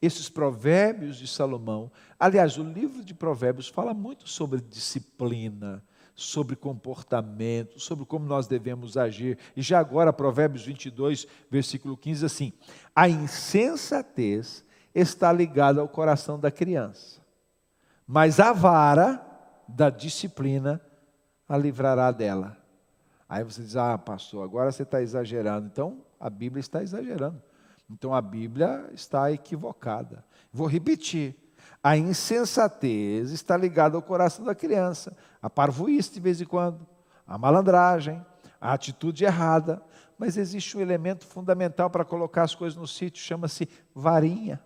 Esses 0.00 0.28
provérbios 0.28 1.16
de 1.16 1.28
Salomão, 1.28 1.88
aliás, 2.18 2.58
o 2.58 2.64
livro 2.64 3.04
de 3.04 3.14
Provérbios 3.14 3.68
fala 3.68 3.94
muito 3.94 4.28
sobre 4.28 4.60
disciplina, 4.60 5.80
sobre 6.12 6.56
comportamento, 6.56 7.78
sobre 7.78 8.04
como 8.04 8.26
nós 8.26 8.48
devemos 8.48 8.96
agir. 8.96 9.38
E 9.56 9.62
já 9.62 9.78
agora, 9.78 10.12
Provérbios 10.12 10.64
22, 10.64 11.28
versículo 11.48 11.96
15, 11.96 12.26
assim: 12.26 12.52
A 12.96 13.08
insensatez 13.08 14.64
está 14.94 15.32
ligado 15.32 15.80
ao 15.80 15.88
coração 15.88 16.38
da 16.38 16.50
criança. 16.50 17.20
Mas 18.06 18.40
a 18.40 18.52
vara 18.52 19.24
da 19.66 19.90
disciplina 19.90 20.80
a 21.48 21.56
livrará 21.56 22.10
dela. 22.10 22.56
Aí 23.28 23.42
você 23.44 23.62
diz: 23.62 23.76
Ah, 23.76 23.96
pastor, 23.96 24.44
agora 24.44 24.70
você 24.70 24.82
está 24.82 25.00
exagerando. 25.00 25.66
Então, 25.66 26.02
a 26.20 26.28
Bíblia 26.28 26.60
está 26.60 26.82
exagerando. 26.82 27.42
Então, 27.90 28.14
a 28.14 28.20
Bíblia 28.20 28.88
está 28.92 29.30
equivocada. 29.32 30.24
Vou 30.52 30.66
repetir. 30.66 31.36
A 31.82 31.96
insensatez 31.96 33.30
está 33.30 33.56
ligada 33.56 33.96
ao 33.96 34.02
coração 34.02 34.44
da 34.44 34.54
criança. 34.54 35.16
A 35.40 35.50
parvoíce 35.50 36.12
de 36.12 36.20
vez 36.20 36.40
em 36.40 36.44
quando, 36.44 36.86
a 37.26 37.36
malandragem, 37.36 38.24
a 38.60 38.72
atitude 38.72 39.24
errada. 39.24 39.82
Mas 40.16 40.36
existe 40.36 40.76
um 40.76 40.80
elemento 40.80 41.26
fundamental 41.26 41.90
para 41.90 42.04
colocar 42.04 42.42
as 42.42 42.54
coisas 42.54 42.78
no 42.78 42.86
sítio, 42.86 43.22
chama-se 43.22 43.68
varinha. 43.94 44.60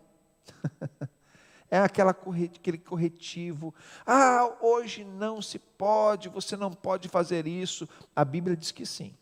é 1.71 1.79
aquela 1.79 2.11
aquele 2.11 2.79
corretivo. 2.79 3.75
Ah, 4.07 4.57
hoje 4.61 5.05
não 5.05 5.43
se 5.43 5.59
pode, 5.59 6.29
você 6.29 6.57
não 6.57 6.73
pode 6.73 7.09
fazer 7.09 7.47
isso. 7.47 7.89
A 8.15 8.25
Bíblia 8.25 8.57
diz 8.57 8.71
que 8.71 8.87
sim. 8.87 9.15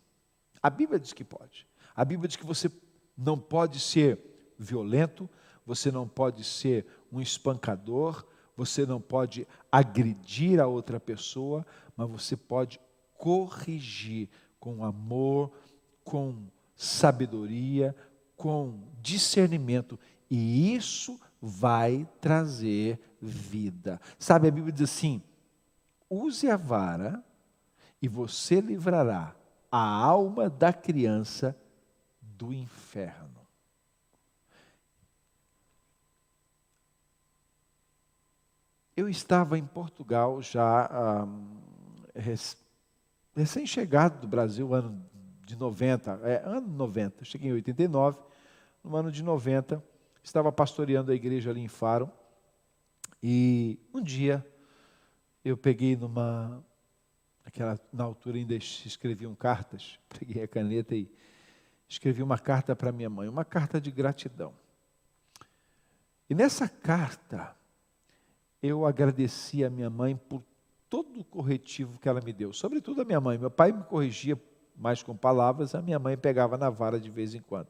A 0.63 0.71
Bíblia 0.71 0.99
diz 0.99 1.13
que 1.13 1.25
pode. 1.25 1.67
A 1.95 2.05
Bíblia 2.05 2.29
diz 2.29 2.37
que 2.37 2.47
você 2.47 2.71
não 3.17 3.39
pode 3.39 3.79
ser 3.79 4.19
violento, 4.59 5.29
você 5.67 5.91
não 5.91 6.09
pode 6.09 6.45
ser 6.45 6.87
um 7.11 7.21
espancador, 7.21 8.25
você 8.57 8.87
não 8.87 9.01
pode 9.01 9.47
agredir 9.71 10.61
a 10.61 10.67
outra 10.67 11.01
pessoa, 11.01 11.67
mas 11.97 12.09
você 12.09 12.37
pode 12.37 12.81
corrigir 13.17 14.29
com 14.59 14.85
amor, 14.85 15.53
com 16.03 16.47
sabedoria, 16.77 17.95
com 18.37 18.81
discernimento. 19.01 19.99
E 20.31 20.75
isso 20.75 21.21
vai 21.41 22.09
trazer 22.21 22.99
vida. 23.21 24.01
Sabe, 24.19 24.49
a 24.49 24.51
Bíblia 24.51 24.73
diz 24.73 24.91
assim: 24.91 25.23
use 26.09 26.49
a 26.49 26.57
vara 26.57 27.23
e 28.01 28.09
você 28.09 28.61
livrará 28.61 29.35
a 29.71 29.79
alma 29.79 30.49
da 30.49 30.73
criança 30.73 31.57
do 32.21 32.53
inferno. 32.53 33.35
Eu 38.97 39.09
estava 39.09 39.59
em 39.59 39.67
Portugal 39.67 40.41
já 40.41 40.87
ah, 40.87 41.27
recém-chegado 43.35 44.21
do 44.21 44.29
Brasil, 44.29 44.73
ano 44.73 45.05
de 45.45 45.57
90, 45.57 46.21
é, 46.23 46.43
ano 46.45 46.69
90, 46.69 47.25
cheguei 47.25 47.51
em 47.51 47.55
89, 47.55 48.19
no 48.85 48.97
ano 48.97 49.11
de 49.11 49.23
90, 49.23 49.83
estava 50.25 50.51
pastoreando 50.51 51.13
a 51.13 51.15
igreja 51.15 51.51
ali 51.51 51.61
em 51.61 51.69
Faro, 51.69 52.11
e 53.23 53.79
um 53.93 54.03
dia 54.03 54.45
eu 55.45 55.57
peguei 55.57 55.95
numa, 55.95 56.65
aquela, 57.45 57.79
na 57.93 58.05
altura 58.05 58.39
ainda 58.39 58.55
escreviam 58.55 59.35
cartas, 59.35 59.99
peguei 60.19 60.43
a 60.43 60.49
caneta 60.49 60.95
e 60.95 61.09
escrevi 61.87 62.23
uma 62.23 62.39
carta 62.39 62.75
para 62.75 62.91
minha 62.91 63.11
mãe, 63.11 63.29
uma 63.29 63.45
carta 63.45 63.79
de 63.79 63.91
gratidão. 63.91 64.55
E 66.29 66.35
nessa 66.35 66.67
carta, 66.67 67.55
eu 68.63 68.87
agradeci 68.87 69.63
a 69.63 69.69
minha 69.69 69.91
mãe 69.91 70.17
por 70.17 70.43
todo 70.89 71.21
o 71.21 71.25
corretivo 71.25 71.99
que 71.99 72.09
ela 72.09 72.23
me 72.23 72.33
deu, 72.33 72.51
sobretudo 72.55 73.03
a 73.03 73.05
minha 73.05 73.21
mãe. 73.21 73.37
Meu 73.37 73.51
pai 73.51 73.73
me 73.73 73.85
corrigia 73.85 74.41
mais 74.75 75.03
com 75.03 75.15
palavras, 75.15 75.75
a 75.75 75.83
minha 75.83 75.99
mãe 75.99 76.17
pegava 76.17 76.57
na 76.57 76.71
vara 76.71 76.99
de 76.99 77.11
vez 77.11 77.35
em 77.35 77.43
quando 77.43 77.69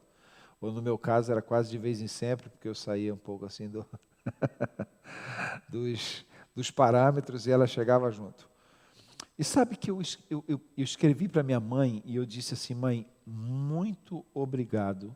ou 0.65 0.71
no 0.71 0.81
meu 0.81 0.97
caso 0.97 1.31
era 1.31 1.41
quase 1.41 1.69
de 1.69 1.77
vez 1.77 2.01
em 2.01 2.07
sempre, 2.07 2.49
porque 2.49 2.67
eu 2.67 2.73
saía 2.75 3.13
um 3.13 3.17
pouco 3.17 3.45
assim 3.45 3.69
do 3.69 3.85
dos, 5.69 6.25
dos 6.55 6.71
parâmetros 6.71 7.45
e 7.45 7.51
ela 7.51 7.67
chegava 7.67 8.09
junto. 8.11 8.49
E 9.37 9.43
sabe 9.43 9.75
que 9.75 9.91
eu, 9.91 10.01
eu, 10.29 10.43
eu, 10.47 10.61
eu 10.77 10.83
escrevi 10.83 11.27
para 11.27 11.43
minha 11.43 11.59
mãe 11.59 12.01
e 12.05 12.15
eu 12.15 12.25
disse 12.25 12.53
assim: 12.53 12.73
mãe, 12.73 13.07
muito 13.25 14.25
obrigado 14.33 15.15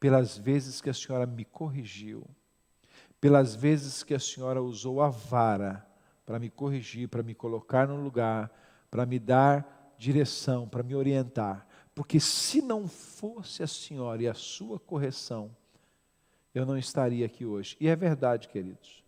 pelas 0.00 0.38
vezes 0.38 0.80
que 0.80 0.88
a 0.88 0.94
senhora 0.94 1.26
me 1.26 1.44
corrigiu, 1.44 2.26
pelas 3.20 3.54
vezes 3.54 4.02
que 4.02 4.14
a 4.14 4.20
senhora 4.20 4.62
usou 4.62 5.02
a 5.02 5.08
vara 5.08 5.86
para 6.24 6.38
me 6.38 6.48
corrigir, 6.48 7.08
para 7.08 7.22
me 7.22 7.34
colocar 7.34 7.86
no 7.88 7.96
lugar, 7.96 8.50
para 8.90 9.04
me 9.04 9.18
dar 9.18 9.94
direção, 9.98 10.68
para 10.68 10.82
me 10.82 10.94
orientar. 10.94 11.66
Porque 11.94 12.18
se 12.18 12.60
não 12.60 12.88
fosse 12.88 13.62
a 13.62 13.66
senhora 13.66 14.22
e 14.22 14.28
a 14.28 14.34
sua 14.34 14.80
correção, 14.80 15.54
eu 16.54 16.66
não 16.66 16.76
estaria 16.76 17.24
aqui 17.24 17.46
hoje. 17.46 17.76
E 17.80 17.88
é 17.88 17.94
verdade, 17.94 18.48
queridos. 18.48 19.04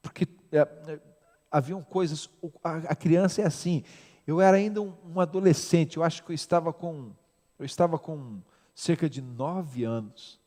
Porque 0.00 0.26
é, 0.50 0.58
é, 0.58 1.00
haviam 1.50 1.82
coisas. 1.82 2.28
A, 2.64 2.76
a, 2.76 2.96
criança 2.96 3.42
é 3.42 3.46
assim. 3.46 3.84
Eu 4.26 4.40
era 4.40 4.56
ainda 4.56 4.80
um, 4.80 4.94
um, 5.14 5.20
adolescente. 5.20 5.96
Eu 5.96 6.02
acho 6.02 6.22
que 6.22 6.30
eu 6.30 6.34
estava 6.34 6.72
com. 6.72 7.12
Eu 7.58 7.66
estava 7.66 7.98
com 7.98 8.40
cerca 8.74 9.08
de 9.08 9.20
nove 9.20 9.84
anos. 9.84 10.40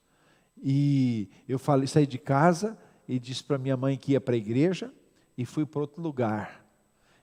E 0.62 1.30
eu 1.48 1.60
falei, 1.60 1.88
saí 1.88 2.08
de 2.08 2.18
casa 2.18 2.78
e 3.08 3.20
disse 3.20 3.44
para 3.44 3.58
minha 3.58 3.78
mãe 3.78 3.98
que 3.98 4.14
ia 4.14 4.22
para 4.22 4.34
a 4.34 4.38
igreja 4.38 4.92
e 5.38 5.46
fui 5.46 5.66
para 5.66 5.82
outro 5.82 6.02
lugar. 6.02 6.66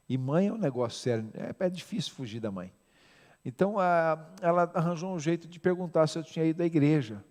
E 0.08 0.16
mãe 0.16 0.48
é 0.48 0.52
um 0.52 0.58
negócio 0.58 1.00
sério. 1.00 1.30
É, 1.34 1.54
é 1.66 1.70
difícil 1.70 2.12
fugir 2.12 2.40
da 2.40 2.50
mãe. 2.50 2.72
Então 3.44 3.78
a, 3.78 4.32
ela 4.40 4.70
arranjou 4.74 5.14
um 5.14 5.18
jeito 5.18 5.48
de 5.48 5.58
perguntar 5.58 6.06
se 6.06 6.18
eu 6.18 6.22
tinha 6.22 6.44
ido 6.44 6.62
à 6.62 6.66
igreja. 6.66 7.24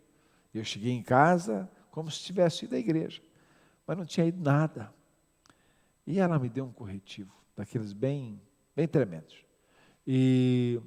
Eu 0.54 0.64
cheguei 0.64 0.92
em 0.92 1.02
casa 1.02 1.70
como 1.90 2.12
se 2.12 2.20
tivesse 2.20 2.66
ido 2.66 2.76
à 2.76 2.80
igreja, 2.80 3.22
mas 3.88 3.98
não 3.98 4.06
tinha 4.06 4.26
ido 4.26 4.42
nada. 4.42 4.94
E 6.06 6.20
ela 6.20 6.38
me 6.38 6.50
deu 6.50 6.66
um 6.66 6.72
corretivo, 6.72 7.34
daqueles 7.56 7.94
bem, 7.94 8.42
bem 8.76 8.88
tremendos. 8.88 9.46
E 10.06 10.82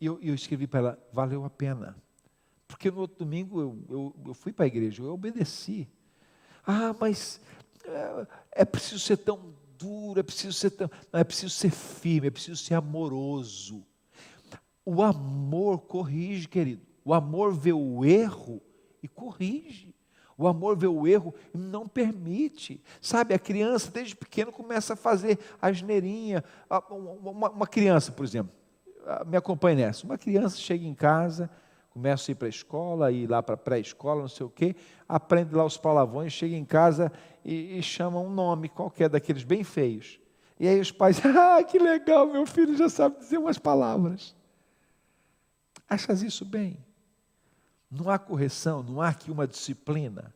eu, 0.00 0.18
eu 0.22 0.34
escrevi 0.34 0.66
para 0.66 0.80
ela: 0.80 1.08
valeu 1.12 1.44
a 1.44 1.50
pena. 1.50 1.96
Porque 2.66 2.90
no 2.90 3.00
outro 3.00 3.18
domingo 3.18 3.60
eu, 3.60 3.84
eu, 3.88 4.16
eu 4.28 4.34
fui 4.34 4.52
para 4.52 4.64
a 4.64 4.68
igreja, 4.68 5.02
eu 5.02 5.12
obedeci. 5.12 5.88
Ah, 6.64 6.94
mas 6.98 7.40
é, 7.84 8.26
é 8.52 8.64
preciso 8.64 9.00
ser 9.00 9.16
tão 9.16 9.54
duro, 9.76 10.20
é 10.20 10.22
preciso 10.22 10.52
ser 10.52 10.70
tão. 10.70 10.90
Não, 11.12 11.20
é 11.20 11.24
preciso 11.24 11.50
ser 11.50 11.70
firme, 11.70 12.28
é 12.28 12.30
preciso 12.30 12.62
ser 12.62 12.74
amoroso. 12.74 13.84
O 14.92 15.04
amor 15.04 15.82
corrige, 15.82 16.48
querido. 16.48 16.82
O 17.04 17.14
amor 17.14 17.52
vê 17.52 17.72
o 17.72 18.04
erro 18.04 18.60
e 19.00 19.06
corrige. 19.06 19.94
O 20.36 20.48
amor 20.48 20.76
vê 20.76 20.88
o 20.88 21.06
erro 21.06 21.32
e 21.54 21.56
não 21.56 21.86
permite. 21.86 22.82
Sabe, 23.00 23.32
a 23.32 23.38
criança 23.38 23.88
desde 23.88 24.16
pequeno 24.16 24.50
começa 24.50 24.94
a 24.94 24.96
fazer 24.96 25.38
asneirinha. 25.62 26.42
Uma, 26.90 27.50
uma 27.50 27.66
criança, 27.68 28.10
por 28.10 28.24
exemplo, 28.24 28.52
me 29.28 29.36
acompanha 29.36 29.86
nessa. 29.86 30.04
Uma 30.04 30.18
criança 30.18 30.56
chega 30.56 30.84
em 30.84 30.92
casa, 30.92 31.48
começa 31.90 32.28
a 32.28 32.32
ir 32.32 32.34
para 32.34 32.48
a 32.48 32.50
escola, 32.50 33.12
ir 33.12 33.30
lá 33.30 33.40
para 33.40 33.54
a 33.54 33.58
pré-escola, 33.58 34.22
não 34.22 34.28
sei 34.28 34.44
o 34.44 34.50
quê, 34.50 34.74
aprende 35.08 35.54
lá 35.54 35.64
os 35.64 35.76
palavrões, 35.76 36.32
chega 36.32 36.56
em 36.56 36.64
casa 36.64 37.12
e, 37.44 37.78
e 37.78 37.82
chama 37.82 38.18
um 38.18 38.28
nome 38.28 38.68
qualquer 38.68 39.08
daqueles 39.08 39.44
bem 39.44 39.62
feios. 39.62 40.18
E 40.58 40.66
aí 40.66 40.80
os 40.80 40.90
pais, 40.90 41.22
ah, 41.24 41.62
que 41.62 41.78
legal, 41.78 42.26
meu 42.26 42.44
filho 42.44 42.76
já 42.76 42.88
sabe 42.88 43.20
dizer 43.20 43.38
umas 43.38 43.56
palavras. 43.56 44.34
Achas 45.90 46.22
isso 46.22 46.44
bem? 46.44 46.78
Não 47.90 48.08
há 48.08 48.16
correção, 48.16 48.80
não 48.80 49.02
há 49.02 49.08
aqui 49.08 49.28
uma 49.32 49.48
disciplina, 49.48 50.32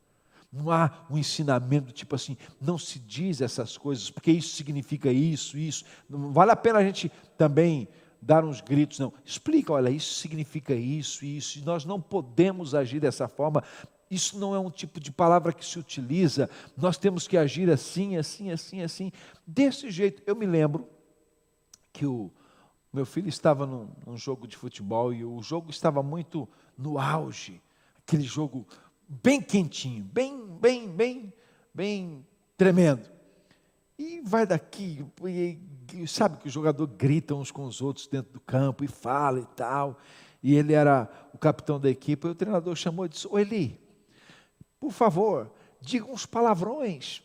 não 0.53 0.69
há 0.69 0.91
um 1.09 1.17
ensinamento 1.17 1.93
tipo 1.93 2.17
assim, 2.17 2.37
não 2.61 2.77
se 2.77 2.99
diz 2.99 3.41
essas 3.41 3.79
coisas, 3.79 4.11
porque 4.11 4.33
isso 4.33 4.57
significa 4.57 5.13
isso, 5.13 5.57
isso. 5.57 5.85
Não 6.11 6.33
vale 6.33 6.51
a 6.51 6.57
pena 6.57 6.81
a 6.81 6.83
gente 6.83 7.11
também 7.39 7.89
dar 8.21 8.45
uns 8.45 8.61
gritos, 8.61 8.99
não. 8.99 9.13
Explica, 9.25 9.73
olha, 9.73 9.91
isso 9.91 10.15
significa 10.15 10.75
isso, 10.75 11.25
isso, 11.25 11.61
e 11.61 11.63
nós 11.63 11.85
não 11.85 12.01
podemos 12.01 12.75
agir 12.75 12.99
dessa 12.99 13.29
forma. 13.29 13.63
Isso 14.11 14.37
não 14.39 14.55
é 14.55 14.59
um 14.59 14.71
tipo 14.71 14.99
de 14.99 15.13
palavra 15.13 15.53
que 15.53 15.65
se 15.65 15.79
utiliza, 15.79 16.51
nós 16.77 16.99
temos 16.99 17.29
que 17.29 17.37
agir 17.37 17.71
assim, 17.71 18.17
assim, 18.17 18.51
assim, 18.51 18.83
assim. 18.83 19.13
Desse 19.47 19.89
jeito, 19.91 20.23
eu 20.27 20.35
me 20.35 20.47
lembro 20.47 20.89
que 21.93 22.05
o, 22.05 22.33
meu 22.95 23.05
filho 23.05 23.29
estava 23.29 23.67
num, 23.67 23.89
num, 24.07 24.17
jogo 24.17 24.47
de 24.47 24.57
futebol 24.57 25.13
e 25.13 25.25
o 25.25 25.43
jogo 25.43 25.71
estava 25.71 26.03
muito 26.03 26.49
no 26.79 26.99
auge, 26.99 27.61
aquele 27.99 28.23
jogo 28.23 28.67
bem 29.09 29.41
quentinho, 29.41 30.05
bem, 30.05 30.47
bem, 30.47 30.89
bem, 30.89 31.33
bem 31.75 32.27
tremendo. 32.57 33.11
E 33.99 34.21
vai 34.23 34.47
daqui, 34.47 35.05
e, 35.25 35.59
e 35.93 36.07
sabe 36.07 36.39
que 36.39 36.49
o 36.49 36.51
jogador 36.51 36.87
grita 36.87 37.35
uns 37.35 37.51
com 37.51 37.65
os 37.65 37.81
outros 37.81 38.07
dentro 38.07 38.33
do 38.33 38.41
campo 38.41 38.85
e 38.85 38.89
fala 38.89 39.41
e 39.41 39.47
tal. 39.57 39.99
E 40.43 40.55
ele 40.55 40.73
era 40.73 41.09
o 41.33 41.39
capitão 41.39 41.81
da 41.81 41.91
equipe, 41.91 42.27
e 42.27 42.31
o 42.31 42.35
treinador 42.35 42.77
chamou 42.77 43.07
e 43.07 43.09
disse: 43.09 43.27
Ô 43.29 43.39
Eli, 43.39 43.81
por 44.79 44.93
favor, 44.93 45.51
diga 45.81 46.07
uns 46.07 46.27
palavrões, 46.27 47.23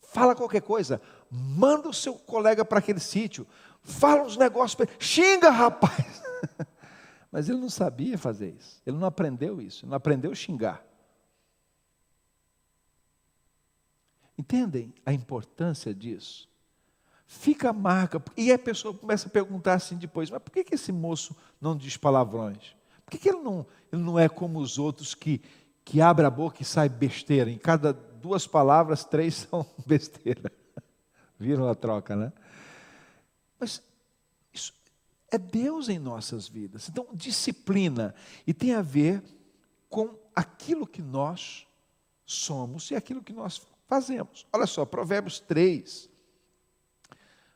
fala 0.00 0.34
qualquer 0.34 0.62
coisa, 0.62 1.00
manda 1.30 1.88
o 1.88 1.94
seu 1.94 2.14
colega 2.14 2.64
para 2.64 2.78
aquele 2.78 3.00
sítio, 3.00 3.46
fala 3.86 4.24
uns 4.24 4.36
negócios, 4.36 4.86
xinga, 4.98 5.50
rapaz. 5.50 6.22
Mas 7.30 7.48
ele 7.48 7.58
não 7.58 7.70
sabia 7.70 8.18
fazer 8.18 8.54
isso, 8.58 8.80
ele 8.86 8.96
não 8.96 9.06
aprendeu 9.06 9.60
isso, 9.60 9.84
ele 9.84 9.90
não 9.90 9.96
aprendeu 9.96 10.32
a 10.32 10.34
xingar. 10.34 10.84
Entendem 14.38 14.92
a 15.04 15.12
importância 15.12 15.94
disso? 15.94 16.48
Fica 17.26 17.70
a 17.70 17.72
marca. 17.72 18.22
E 18.36 18.52
a 18.52 18.58
pessoa 18.58 18.94
começa 18.94 19.28
a 19.28 19.30
perguntar 19.30 19.74
assim 19.74 19.96
depois: 19.96 20.30
mas 20.30 20.42
por 20.42 20.52
que, 20.52 20.74
esse 20.74 20.92
moço 20.92 21.34
não 21.60 21.76
diz 21.76 21.96
palavrões? 21.96 22.76
Por 23.04 23.12
que, 23.12 23.18
que 23.18 23.28
ele, 23.28 23.40
não, 23.40 23.66
ele 23.92 24.02
não 24.02 24.18
é 24.18 24.28
como 24.28 24.58
os 24.58 24.78
outros 24.78 25.14
que, 25.14 25.40
que 25.84 26.00
abre 26.00 26.26
a 26.26 26.30
boca 26.30 26.60
e 26.60 26.64
sai 26.64 26.88
besteira? 26.88 27.50
Em 27.50 27.58
cada 27.58 27.92
duas 27.92 28.46
palavras, 28.46 29.04
três 29.04 29.46
são 29.50 29.66
besteira. 29.86 30.52
Viram 31.38 31.68
a 31.68 31.74
troca, 31.74 32.14
né? 32.14 32.32
Mas 33.58 33.82
isso 34.52 34.74
é 35.30 35.38
Deus 35.38 35.88
em 35.88 35.98
nossas 35.98 36.48
vidas. 36.48 36.88
Então, 36.88 37.08
disciplina. 37.12 38.14
E 38.46 38.54
tem 38.54 38.74
a 38.74 38.82
ver 38.82 39.22
com 39.88 40.18
aquilo 40.34 40.86
que 40.86 41.02
nós 41.02 41.66
somos 42.24 42.90
e 42.90 42.94
aquilo 42.94 43.22
que 43.22 43.32
nós 43.32 43.66
fazemos. 43.86 44.46
Olha 44.52 44.66
só, 44.66 44.84
Provérbios 44.84 45.40
3, 45.40 46.10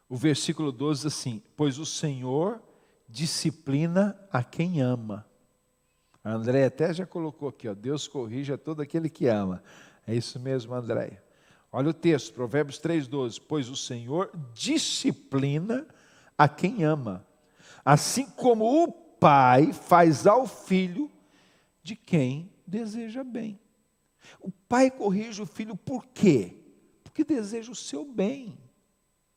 o 0.08 0.16
versículo 0.16 0.72
12 0.72 1.06
assim: 1.06 1.42
Pois 1.56 1.78
o 1.78 1.86
Senhor 1.86 2.62
disciplina 3.08 4.18
a 4.30 4.42
quem 4.42 4.80
ama. 4.80 5.26
A 6.22 6.32
André 6.32 6.66
até 6.66 6.92
já 6.92 7.06
colocou 7.06 7.48
aqui, 7.48 7.68
ó, 7.68 7.74
Deus 7.74 8.06
corrige 8.06 8.52
a 8.52 8.58
todo 8.58 8.82
aquele 8.82 9.08
que 9.08 9.26
ama. 9.26 9.62
É 10.06 10.14
isso 10.14 10.38
mesmo, 10.38 10.74
André. 10.74 11.22
Olha 11.72 11.90
o 11.90 11.94
texto, 11.94 12.34
Provérbios 12.34 12.80
3,12. 12.80 13.40
Pois 13.46 13.68
o 13.68 13.76
Senhor 13.76 14.30
disciplina 14.52 15.86
a 16.36 16.48
quem 16.48 16.84
ama, 16.84 17.26
assim 17.84 18.26
como 18.26 18.84
o 18.84 18.90
pai 18.90 19.72
faz 19.72 20.26
ao 20.26 20.46
filho 20.46 21.10
de 21.82 21.94
quem 21.94 22.50
deseja 22.66 23.22
bem. 23.22 23.58
O 24.40 24.50
pai 24.50 24.90
corrige 24.90 25.42
o 25.42 25.46
filho 25.46 25.76
por 25.76 26.06
quê? 26.06 26.56
Porque 27.02 27.24
deseja 27.24 27.70
o 27.70 27.76
seu 27.76 28.04
bem. 28.04 28.58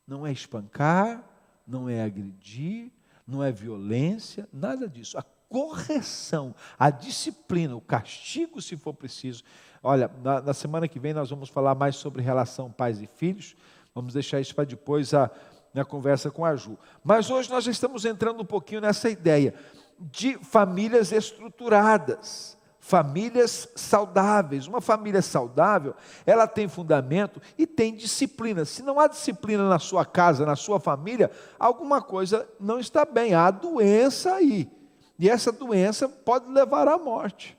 Não 0.06 0.26
é 0.26 0.32
espancar, 0.32 1.24
não 1.66 1.88
é 1.88 2.02
agredir, 2.02 2.92
não 3.26 3.42
é 3.42 3.50
violência, 3.50 4.48
nada 4.52 4.88
disso. 4.88 5.18
A 5.18 5.22
correção, 5.22 6.54
a 6.78 6.90
disciplina, 6.90 7.76
o 7.76 7.80
castigo, 7.80 8.60
se 8.60 8.76
for 8.76 8.94
preciso. 8.94 9.44
Olha, 9.86 10.10
na, 10.22 10.40
na 10.40 10.54
semana 10.54 10.88
que 10.88 10.98
vem 10.98 11.12
nós 11.12 11.28
vamos 11.28 11.50
falar 11.50 11.74
mais 11.74 11.96
sobre 11.96 12.22
relação 12.22 12.72
pais 12.72 13.02
e 13.02 13.06
filhos. 13.06 13.54
Vamos 13.94 14.14
deixar 14.14 14.40
isso 14.40 14.54
para 14.54 14.64
depois 14.64 15.12
a, 15.12 15.30
na 15.74 15.84
conversa 15.84 16.30
com 16.30 16.42
a 16.42 16.56
Ju. 16.56 16.78
Mas 17.04 17.30
hoje 17.30 17.50
nós 17.50 17.66
estamos 17.66 18.06
entrando 18.06 18.40
um 18.40 18.46
pouquinho 18.46 18.80
nessa 18.80 19.10
ideia 19.10 19.54
de 20.00 20.38
famílias 20.38 21.12
estruturadas 21.12 22.56
famílias 22.80 23.66
saudáveis. 23.74 24.66
Uma 24.66 24.80
família 24.80 25.22
saudável, 25.22 25.94
ela 26.26 26.46
tem 26.46 26.68
fundamento 26.68 27.40
e 27.56 27.66
tem 27.66 27.94
disciplina. 27.94 28.66
Se 28.66 28.82
não 28.82 29.00
há 29.00 29.06
disciplina 29.06 29.66
na 29.66 29.78
sua 29.78 30.04
casa, 30.04 30.44
na 30.44 30.54
sua 30.54 30.78
família, 30.78 31.30
alguma 31.58 32.02
coisa 32.02 32.46
não 32.60 32.78
está 32.78 33.06
bem. 33.06 33.32
Há 33.32 33.50
doença 33.50 34.34
aí. 34.34 34.70
E 35.18 35.30
essa 35.30 35.50
doença 35.50 36.06
pode 36.06 36.50
levar 36.50 36.86
à 36.86 36.98
morte. 36.98 37.56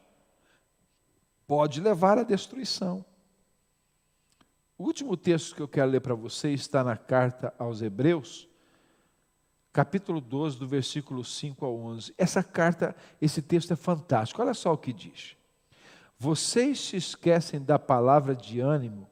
Pode 1.47 1.79
levar 1.79 2.17
à 2.17 2.23
destruição. 2.23 3.05
O 4.77 4.83
último 4.83 5.15
texto 5.15 5.55
que 5.55 5.61
eu 5.61 5.67
quero 5.67 5.91
ler 5.91 6.01
para 6.01 6.15
vocês 6.15 6.61
está 6.61 6.83
na 6.83 6.97
carta 6.97 7.53
aos 7.57 7.81
Hebreus, 7.81 8.47
capítulo 9.71 10.19
12, 10.19 10.57
do 10.57 10.67
versículo 10.67 11.23
5 11.23 11.65
ao 11.65 11.75
11. 11.77 12.13
Essa 12.17 12.43
carta, 12.43 12.95
esse 13.21 13.41
texto 13.41 13.71
é 13.71 13.75
fantástico. 13.75 14.41
Olha 14.41 14.53
só 14.53 14.73
o 14.73 14.77
que 14.77 14.91
diz. 14.91 15.37
Vocês 16.17 16.79
se 16.79 16.97
esquecem 16.97 17.61
da 17.61 17.77
palavra 17.77 18.35
de 18.35 18.59
ânimo 18.59 19.09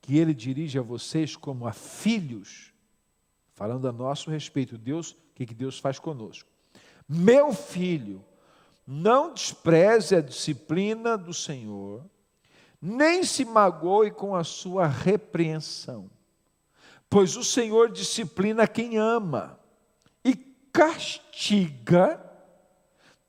que 0.00 0.16
ele 0.16 0.32
dirige 0.32 0.78
a 0.78 0.82
vocês 0.82 1.36
como 1.36 1.66
a 1.66 1.72
filhos, 1.72 2.72
falando 3.52 3.88
a 3.88 3.92
nosso 3.92 4.30
respeito. 4.30 4.78
Deus, 4.78 5.10
o 5.10 5.16
que 5.34 5.46
Deus 5.46 5.78
faz 5.78 5.98
conosco? 5.98 6.48
Meu 7.08 7.52
filho, 7.52 8.24
não 8.86 9.34
despreze 9.34 10.14
a 10.14 10.20
disciplina 10.20 11.18
do 11.18 11.34
Senhor, 11.34 12.04
nem 12.80 13.24
se 13.24 13.44
magoe 13.44 14.10
com 14.10 14.36
a 14.36 14.44
sua 14.44 14.86
repreensão, 14.86 16.10
pois 17.10 17.36
o 17.36 17.42
Senhor 17.44 17.90
disciplina 17.90 18.68
quem 18.68 18.96
ama 18.96 19.58
castiga 20.76 22.22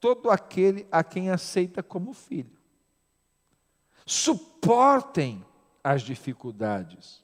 todo 0.02 0.30
aquele 0.30 0.86
a 0.92 1.02
quem 1.02 1.30
aceita 1.30 1.82
como 1.82 2.12
filho. 2.12 2.58
Suportem 4.06 5.46
as 5.82 6.02
dificuldades, 6.02 7.24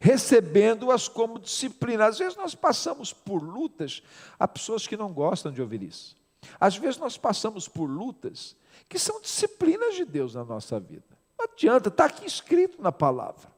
recebendo-as 0.00 1.06
como 1.06 1.38
disciplina. 1.38 2.06
Às 2.06 2.18
vezes 2.18 2.36
nós 2.36 2.52
passamos 2.52 3.12
por 3.12 3.40
lutas, 3.40 4.02
há 4.36 4.48
pessoas 4.48 4.88
que 4.88 4.96
não 4.96 5.12
gostam 5.12 5.52
de 5.52 5.62
ouvir 5.62 5.84
isso. 5.84 6.19
Às 6.58 6.76
vezes 6.76 6.98
nós 6.98 7.16
passamos 7.16 7.68
por 7.68 7.86
lutas 7.86 8.56
que 8.88 8.98
são 8.98 9.20
disciplinas 9.20 9.94
de 9.94 10.04
Deus 10.04 10.34
na 10.34 10.44
nossa 10.44 10.80
vida. 10.80 11.04
Não 11.38 11.46
adianta, 11.46 11.88
está 11.88 12.06
aqui 12.06 12.26
escrito 12.26 12.82
na 12.82 12.92
palavra. 12.92 13.50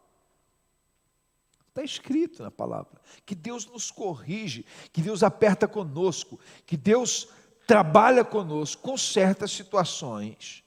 Está 1.68 1.82
escrito 1.82 2.42
na 2.42 2.50
palavra 2.50 3.00
que 3.24 3.34
Deus 3.34 3.64
nos 3.66 3.90
corrige, 3.90 4.66
que 4.92 5.00
Deus 5.00 5.22
aperta 5.22 5.66
conosco, 5.66 6.38
que 6.66 6.76
Deus 6.76 7.28
trabalha 7.66 8.24
conosco 8.24 8.82
com 8.82 8.96
certas 8.98 9.50
situações, 9.52 10.62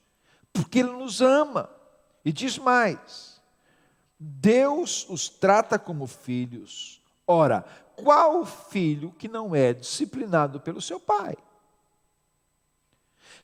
porque 0.51 0.80
Ele 0.80 0.91
nos 0.91 1.21
ama. 1.21 1.69
E 2.23 2.34
diz 2.34 2.58
mais: 2.58 3.39
Deus 4.19 5.08
os 5.08 5.30
trata 5.30 5.78
como 5.78 6.08
filhos. 6.08 6.99
Ora, 7.28 7.63
qual 7.95 8.43
filho 8.43 9.12
que 9.12 9.28
não 9.28 9.56
é 9.56 9.73
disciplinado 9.73 10.60
pelo 10.60 10.82
seu 10.82 10.99
pai? 10.99 11.36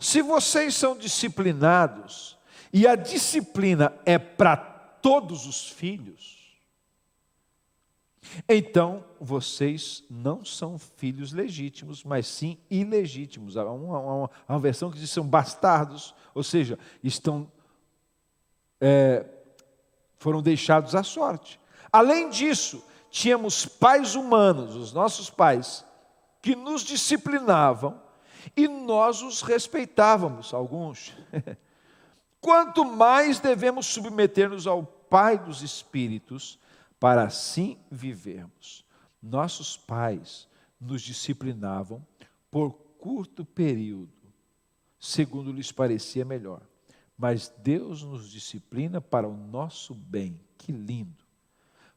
Se 0.02 0.24
vocês 0.24 0.74
são 0.74 0.98
disciplinados, 0.98 2.36
e 2.74 2.88
a 2.88 2.96
disciplina 2.96 3.94
é 4.04 4.18
para 4.18 4.58
todos 4.58 5.46
os 5.46 5.70
filhos, 5.70 6.42
então, 8.50 9.04
vocês 9.20 10.04
não 10.10 10.44
são 10.44 10.80
filhos 10.80 11.32
legítimos, 11.32 12.04
mas 12.04 12.26
sim 12.26 12.58
ilegítimos. 12.70 13.58
Há 13.58 13.66
uma, 13.66 14.00
uma, 14.00 14.30
uma 14.50 14.60
versão 14.60 14.90
que 14.90 14.98
diz 14.98 15.10
que 15.10 15.14
são 15.14 15.28
bastardos, 15.28 16.16
ou 16.34 16.42
seja, 16.42 16.80
estão, 17.04 17.52
é, 18.80 19.24
foram 20.18 20.42
deixados 20.42 20.96
à 20.96 21.04
sorte. 21.04 21.60
Além 21.92 22.30
disso, 22.32 22.84
tínhamos 23.12 23.68
pais 23.68 24.16
humanos, 24.16 24.76
os 24.76 24.94
nossos 24.94 25.30
pais, 25.30 25.86
que 26.42 26.56
nos 26.56 26.82
disciplinavam 26.82 28.02
e 28.56 28.68
nós 28.68 29.22
os 29.22 29.42
respeitávamos, 29.42 30.54
alguns. 30.54 31.14
Quanto 32.42 32.84
mais 32.84 33.40
devemos 33.40 33.86
submeter-nos 33.86 34.66
ao 34.66 34.84
Pai 34.84 35.38
dos 35.38 35.62
Espíritos, 35.62 36.58
para 37.02 37.24
assim 37.24 37.80
vivermos. 37.90 38.86
Nossos 39.22 39.76
pais 39.76 40.48
nos 40.80 41.02
disciplinavam 41.02 42.06
por 42.50 42.74
curto 43.00 43.44
período, 43.44 44.14
segundo 45.00 45.52
lhes 45.52 45.72
parecia 45.72 46.24
melhor. 46.24 46.62
Mas 47.18 47.52
Deus 47.58 48.04
nos 48.04 48.30
disciplina 48.30 49.02
para 49.02 49.28
o 49.28 49.36
nosso 49.36 49.94
bem. 49.96 50.40
Que 50.58 50.72
lindo! 50.72 51.26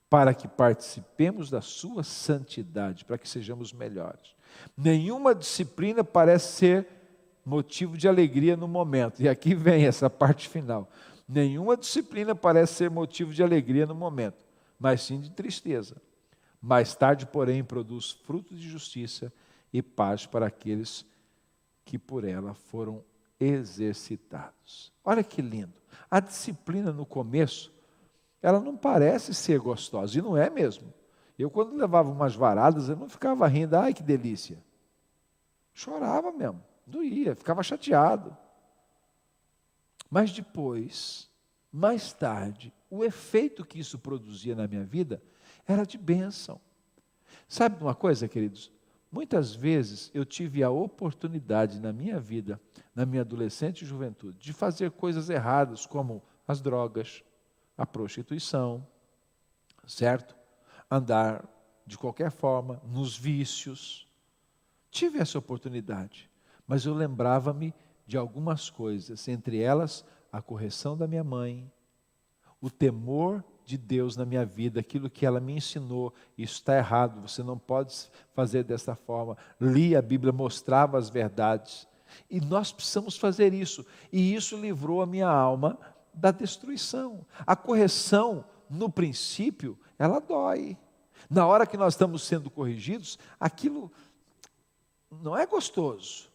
Para 0.08 0.34
que 0.34 0.48
participemos 0.48 1.50
da 1.50 1.60
sua 1.60 2.02
santidade, 2.02 3.04
para 3.04 3.18
que 3.18 3.28
sejamos 3.28 3.72
melhores. 3.72 4.33
Nenhuma 4.76 5.34
disciplina 5.34 6.02
parece 6.02 6.52
ser 6.52 6.86
motivo 7.44 7.96
de 7.96 8.08
alegria 8.08 8.56
no 8.56 8.66
momento. 8.66 9.22
E 9.22 9.28
aqui 9.28 9.54
vem 9.54 9.86
essa 9.86 10.08
parte 10.08 10.48
final. 10.48 10.90
Nenhuma 11.28 11.76
disciplina 11.76 12.34
parece 12.34 12.74
ser 12.74 12.90
motivo 12.90 13.32
de 13.32 13.42
alegria 13.42 13.86
no 13.86 13.94
momento 13.94 14.44
mas 14.78 15.02
sim 15.02 15.20
de 15.20 15.30
tristeza. 15.30 15.96
Mais 16.60 16.94
tarde, 16.94 17.26
porém, 17.26 17.62
produz 17.62 18.10
frutos 18.10 18.60
de 18.60 18.68
justiça 18.68 19.32
e 19.72 19.82
paz 19.82 20.26
para 20.26 20.46
aqueles 20.46 21.06
que 21.84 21.98
por 21.98 22.24
ela 22.24 22.54
foram 22.54 23.04
exercitados. 23.38 24.92
Olha 25.04 25.22
que 25.22 25.42
lindo. 25.42 25.72
A 26.10 26.20
disciplina 26.20 26.92
no 26.92 27.04
começo, 27.04 27.72
ela 28.40 28.60
não 28.60 28.76
parece 28.76 29.34
ser 29.34 29.58
gostosa, 29.58 30.18
e 30.18 30.22
não 30.22 30.36
é 30.36 30.48
mesmo. 30.48 30.92
Eu, 31.38 31.50
quando 31.50 31.76
levava 31.76 32.10
umas 32.10 32.34
varadas, 32.34 32.88
eu 32.88 32.96
não 32.96 33.08
ficava 33.08 33.46
rindo, 33.46 33.76
ai 33.76 33.92
que 33.92 34.02
delícia. 34.02 34.62
Chorava 35.72 36.30
mesmo, 36.30 36.62
doía, 36.86 37.34
ficava 37.34 37.62
chateado. 37.62 38.36
Mas 40.08 40.30
depois, 40.32 41.28
mais 41.72 42.12
tarde, 42.12 42.72
o 42.88 43.04
efeito 43.04 43.64
que 43.64 43.80
isso 43.80 43.98
produzia 43.98 44.54
na 44.54 44.68
minha 44.68 44.84
vida 44.84 45.20
era 45.66 45.84
de 45.84 45.98
bênção. 45.98 46.60
Sabe 47.48 47.82
uma 47.82 47.94
coisa, 47.94 48.28
queridos? 48.28 48.70
Muitas 49.10 49.54
vezes 49.54 50.10
eu 50.14 50.24
tive 50.24 50.62
a 50.62 50.70
oportunidade 50.70 51.80
na 51.80 51.92
minha 51.92 52.20
vida, 52.20 52.60
na 52.94 53.04
minha 53.04 53.22
adolescente 53.22 53.82
e 53.82 53.86
juventude, 53.86 54.38
de 54.38 54.52
fazer 54.52 54.90
coisas 54.92 55.30
erradas, 55.30 55.86
como 55.86 56.22
as 56.46 56.60
drogas, 56.60 57.22
a 57.76 57.86
prostituição, 57.86 58.86
certo? 59.86 60.36
Andar 60.96 61.44
de 61.84 61.98
qualquer 61.98 62.30
forma 62.30 62.80
nos 62.86 63.16
vícios. 63.16 64.08
Tive 64.92 65.18
essa 65.18 65.36
oportunidade, 65.36 66.30
mas 66.68 66.86
eu 66.86 66.94
lembrava-me 66.94 67.74
de 68.06 68.16
algumas 68.16 68.70
coisas, 68.70 69.26
entre 69.26 69.60
elas 69.60 70.04
a 70.30 70.40
correção 70.40 70.96
da 70.96 71.08
minha 71.08 71.24
mãe, 71.24 71.68
o 72.60 72.70
temor 72.70 73.42
de 73.64 73.76
Deus 73.76 74.16
na 74.16 74.24
minha 74.24 74.46
vida, 74.46 74.78
aquilo 74.78 75.10
que 75.10 75.26
ela 75.26 75.40
me 75.40 75.56
ensinou, 75.56 76.14
isso 76.38 76.54
está 76.54 76.76
errado, 76.76 77.20
você 77.20 77.42
não 77.42 77.58
pode 77.58 78.08
fazer 78.32 78.62
dessa 78.62 78.94
forma. 78.94 79.36
Li 79.60 79.96
a 79.96 80.02
Bíblia, 80.02 80.32
mostrava 80.32 80.96
as 80.96 81.10
verdades. 81.10 81.88
E 82.30 82.40
nós 82.40 82.70
precisamos 82.70 83.16
fazer 83.16 83.52
isso. 83.52 83.84
E 84.12 84.32
isso 84.32 84.56
livrou 84.56 85.02
a 85.02 85.06
minha 85.06 85.28
alma 85.28 85.76
da 86.14 86.30
destruição. 86.30 87.26
A 87.44 87.56
correção, 87.56 88.44
no 88.70 88.88
princípio, 88.88 89.76
ela 89.98 90.20
dói. 90.20 90.76
Na 91.28 91.46
hora 91.46 91.66
que 91.66 91.76
nós 91.76 91.94
estamos 91.94 92.22
sendo 92.22 92.50
corrigidos, 92.50 93.18
aquilo 93.38 93.90
não 95.10 95.36
é 95.36 95.46
gostoso, 95.46 96.28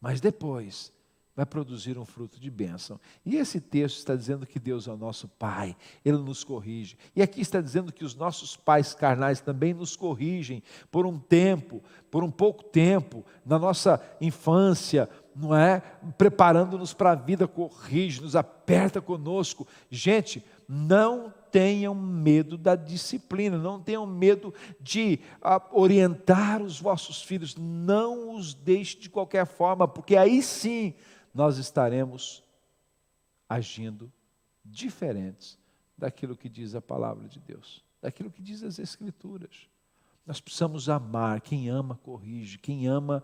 mas 0.00 0.20
depois 0.20 0.92
vai 1.36 1.44
produzir 1.44 1.98
um 1.98 2.06
fruto 2.06 2.40
de 2.40 2.50
bênção. 2.50 2.98
E 3.24 3.36
esse 3.36 3.60
texto 3.60 3.98
está 3.98 4.16
dizendo 4.16 4.46
que 4.46 4.58
Deus 4.58 4.88
é 4.88 4.92
o 4.92 4.96
nosso 4.96 5.28
Pai, 5.28 5.76
Ele 6.02 6.16
nos 6.16 6.42
corrige. 6.42 6.96
E 7.14 7.20
aqui 7.20 7.42
está 7.42 7.60
dizendo 7.60 7.92
que 7.92 8.04
os 8.04 8.14
nossos 8.14 8.56
pais 8.56 8.94
carnais 8.94 9.38
também 9.38 9.74
nos 9.74 9.94
corrigem 9.94 10.62
por 10.90 11.04
um 11.04 11.18
tempo, 11.18 11.82
por 12.10 12.24
um 12.24 12.30
pouco 12.30 12.64
tempo, 12.64 13.22
na 13.44 13.58
nossa 13.58 14.02
infância, 14.18 15.10
não 15.34 15.54
é? 15.54 15.80
Preparando-nos 16.16 16.94
para 16.94 17.12
a 17.12 17.14
vida, 17.14 17.46
corrige, 17.46 18.22
nos 18.22 18.34
aperta 18.34 19.02
conosco. 19.02 19.68
Gente, 19.90 20.42
não 20.66 21.34
tenham 21.56 21.94
medo 21.94 22.58
da 22.58 22.76
disciplina, 22.76 23.56
não 23.56 23.80
tenham 23.80 24.06
medo 24.06 24.52
de 24.78 25.20
uh, 25.36 25.80
orientar 25.80 26.60
os 26.60 26.78
vossos 26.78 27.22
filhos, 27.22 27.56
não 27.56 28.34
os 28.34 28.52
deixe 28.52 28.98
de 28.98 29.08
qualquer 29.08 29.46
forma, 29.46 29.88
porque 29.88 30.18
aí 30.18 30.42
sim 30.42 30.92
nós 31.32 31.56
estaremos 31.56 32.44
agindo 33.48 34.12
diferentes 34.62 35.58
daquilo 35.96 36.36
que 36.36 36.46
diz 36.46 36.74
a 36.74 36.82
palavra 36.82 37.26
de 37.26 37.40
Deus, 37.40 37.82
daquilo 38.02 38.30
que 38.30 38.42
diz 38.42 38.62
as 38.62 38.78
Escrituras. 38.78 39.66
Nós 40.26 40.38
precisamos 40.38 40.90
amar, 40.90 41.40
quem 41.40 41.70
ama, 41.70 41.98
corrige, 42.02 42.58
quem 42.58 42.86
ama, 42.86 43.22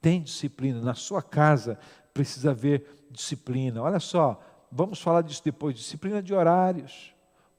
tem 0.00 0.22
disciplina. 0.22 0.80
Na 0.80 0.94
sua 0.94 1.22
casa 1.22 1.78
precisa 2.14 2.52
haver 2.52 3.04
disciplina. 3.10 3.82
Olha 3.82 4.00
só, 4.00 4.40
vamos 4.72 5.02
falar 5.02 5.20
disso 5.20 5.44
depois: 5.44 5.76
disciplina 5.76 6.22
de 6.22 6.32
horários. 6.32 7.13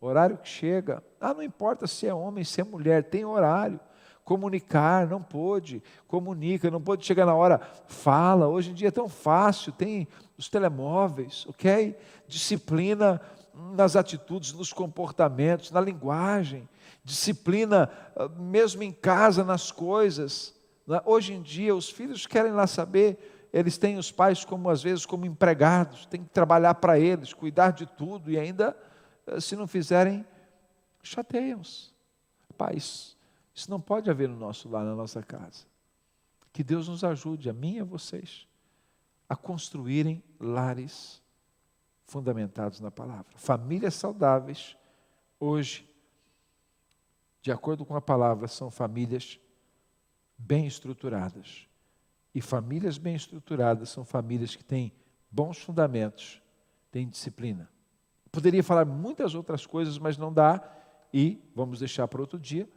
Horário 0.06 0.38
que 0.38 0.48
chega. 0.48 1.04
Ah, 1.20 1.34
não 1.34 1.44
importa 1.44 1.88
se 1.88 2.08
é 2.08 2.14
homem, 2.14 2.44
se 2.44 2.62
é 2.62 2.64
mulher, 2.64 3.04
tem 3.04 3.26
horário 3.26 3.80
comunicar, 4.26 5.08
não 5.08 5.22
pôde, 5.22 5.84
comunica, 6.08 6.72
não 6.72 6.82
pôde 6.82 7.06
chegar 7.06 7.28
na 7.28 7.36
hora, 7.36 7.62
fala. 7.88 8.48
Hoje 8.48 8.72
em 8.72 8.74
dia 8.74 8.88
é 8.88 8.92
tão 8.92 9.08
fácil, 9.08 9.72
tem 9.72 10.08
os 10.36 10.50
telemóveis, 10.50 11.46
ok? 11.48 11.96
Disciplina 12.28 13.22
nas 13.76 13.96
atitudes, 13.96 14.52
nos 14.52 14.74
comportamentos, 14.74 15.72
na 15.72 15.80
linguagem, 15.80 16.68
disciplina 17.04 17.90
ah, 18.16 18.28
mesmo 18.28 18.82
em 18.82 18.92
casa, 18.92 19.44
nas 19.44 19.72
coisas. 19.72 20.56
Né? 20.88 21.00
Hoje 21.06 21.34
em 21.34 21.42
dia, 21.42 21.76
os 21.76 21.90
filhos 21.90 22.26
querem 22.26 22.52
lá 22.52 22.66
saber, 22.66 23.48
eles 23.54 23.78
têm 23.78 23.98
os 23.98 24.12
pais 24.12 24.44
como 24.44 24.72
às 24.72 24.82
vezes 24.82 25.06
como 25.06 25.28
empregados, 25.28 26.08
tem 26.08 26.24
que 26.24 26.30
trabalhar 26.30 26.74
para 26.76 27.00
eles, 27.00 27.32
cuidar 27.32 27.72
de 27.72 27.86
tudo 27.86 28.32
e 28.32 28.40
ainda, 28.40 28.76
se 29.40 29.56
não 29.56 29.68
fizerem, 29.68 30.26
chateiam-se. 31.02 31.94
Pais, 32.58 33.18
isso 33.54 33.70
não 33.70 33.82
pode 33.82 34.10
haver 34.10 34.30
no 34.30 34.38
nosso 34.38 34.70
lar, 34.70 34.84
na 34.84 34.96
nossa 34.96 35.22
casa. 35.22 35.66
Que 36.54 36.64
Deus 36.64 36.88
nos 36.88 37.04
ajude, 37.04 37.50
a 37.50 37.54
mim 37.54 37.76
e 37.76 37.80
a 37.80 37.84
vocês, 37.84 38.48
a 39.28 39.36
construírem 39.36 40.24
lares 40.40 41.22
fundamentados 42.06 42.80
na 42.80 42.92
palavra. 42.92 43.34
Famílias 43.36 43.96
saudáveis, 43.96 44.78
hoje, 45.40 45.90
de 47.42 47.52
acordo 47.52 47.86
com 47.86 47.96
a 47.96 48.02
palavra, 48.02 48.48
são 48.48 48.72
famílias 48.72 49.40
bem 50.38 50.66
estruturadas. 50.66 51.68
E 52.34 52.42
famílias 52.42 52.98
bem 52.98 53.16
estruturadas 53.16 53.90
são 53.90 54.06
famílias 54.06 54.56
que 54.56 54.64
têm 54.64 54.92
bons 55.32 55.58
fundamentos, 55.58 56.42
têm 56.92 57.08
disciplina. 57.08 57.70
Poderia 58.36 58.64
falar 58.64 58.86
muitas 58.86 59.34
outras 59.34 59.66
coisas, 59.66 59.98
mas 59.98 60.18
não 60.18 60.32
dá, 60.32 60.62
e 61.14 61.42
vamos 61.56 61.80
deixar 61.80 62.08
para 62.08 62.22
outro 62.22 62.38
dia 62.38 62.68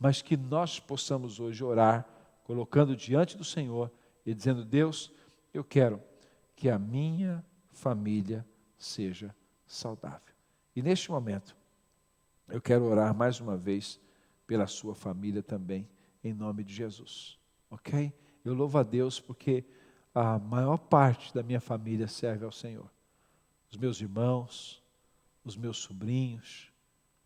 mas 0.00 0.22
que 0.22 0.34
nós 0.34 0.80
possamos 0.80 1.38
hoje 1.38 1.62
orar, 1.62 2.08
colocando 2.42 2.96
diante 2.96 3.36
do 3.36 3.44
Senhor 3.44 3.92
e 4.24 4.32
dizendo: 4.34 4.64
Deus, 4.64 5.12
eu 5.52 5.62
quero 5.62 6.02
que 6.56 6.70
a 6.70 6.78
minha 6.78 7.44
família 7.68 8.46
seja 8.78 9.36
saudável. 9.66 10.34
E 10.74 10.80
neste 10.80 11.10
momento, 11.10 11.54
eu 12.48 12.62
quero 12.62 12.84
orar 12.84 13.14
mais 13.14 13.40
uma 13.40 13.58
vez 13.58 14.00
pela 14.46 14.66
sua 14.66 14.94
família 14.94 15.42
também, 15.42 15.86
em 16.24 16.32
nome 16.32 16.64
de 16.64 16.72
Jesus. 16.72 17.38
Ok? 17.70 18.10
Eu 18.42 18.54
louvo 18.54 18.78
a 18.78 18.82
Deus 18.82 19.20
porque 19.20 19.64
a 20.14 20.38
maior 20.38 20.78
parte 20.78 21.32
da 21.34 21.42
minha 21.42 21.60
família 21.60 22.08
serve 22.08 22.44
ao 22.44 22.50
Senhor. 22.50 22.90
Os 23.70 23.76
meus 23.76 24.00
irmãos, 24.00 24.79
os 25.44 25.56
meus 25.56 25.78
sobrinhos, 25.78 26.72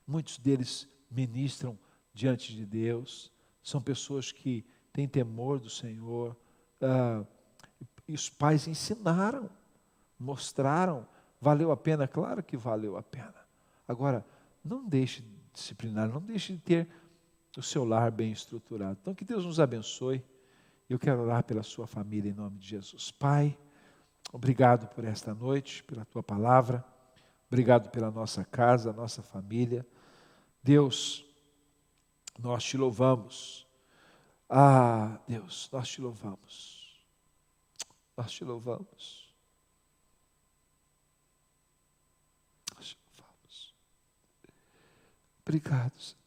muitos 0.07 0.39
deles 0.39 0.89
ministram 1.11 1.79
diante 2.13 2.55
de 2.55 2.65
Deus, 2.65 3.33
são 3.63 3.81
pessoas 3.81 4.31
que 4.31 4.65
têm 4.93 5.09
temor 5.09 5.59
do 5.59 5.71
Senhor. 5.71 6.37
Ah, 6.81 7.25
e 8.07 8.13
os 8.13 8.29
pais 8.29 8.69
ensinaram, 8.69 9.51
mostraram, 10.19 11.07
valeu 11.41 11.73
a 11.73 11.77
pena? 11.77 12.07
Claro 12.07 12.43
que 12.43 12.57
valeu 12.57 12.97
a 12.97 13.03
pena. 13.03 13.35
Agora, 13.89 14.25
não 14.65 14.87
deixe 14.87 15.23
de 15.23 15.29
disciplinar, 15.53 16.09
não 16.09 16.21
deixe 16.21 16.53
de 16.53 16.61
ter 16.61 16.89
o 17.57 17.63
seu 17.63 17.85
lar 17.85 18.11
bem 18.11 18.33
estruturado. 18.33 18.99
Então, 19.01 19.15
que 19.15 19.25
Deus 19.25 19.45
nos 19.45 19.61
abençoe. 19.61 20.23
Eu 20.89 20.99
quero 20.99 21.23
orar 21.23 21.45
pela 21.45 21.63
sua 21.63 21.87
família 21.87 22.31
em 22.31 22.35
nome 22.35 22.59
de 22.59 22.69
Jesus. 22.69 23.11
Pai, 23.11 23.57
obrigado 24.33 24.87
por 24.89 25.05
esta 25.05 25.35
noite, 25.35 25.83
pela 25.85 26.05
tua 26.05 26.23
palavra. 26.23 26.85
Obrigado 27.49 27.91
pela 27.91 28.11
nossa 28.11 28.45
casa, 28.45 28.93
nossa 28.93 29.23
família. 29.23 29.87
Deus, 30.63 31.25
nós 32.39 32.65
te 32.65 32.77
louvamos. 32.77 33.67
Ah, 34.49 35.21
Deus, 35.27 35.69
nós 35.73 35.89
te 35.89 36.01
louvamos. 36.01 37.05
Nós 38.17 38.33
te 38.33 38.45
louvamos. 38.45 39.35
Nós 42.75 42.89
te 42.89 42.99
louvamos. 43.07 43.75
Obrigado, 45.43 45.99
Senhor. 46.01 46.25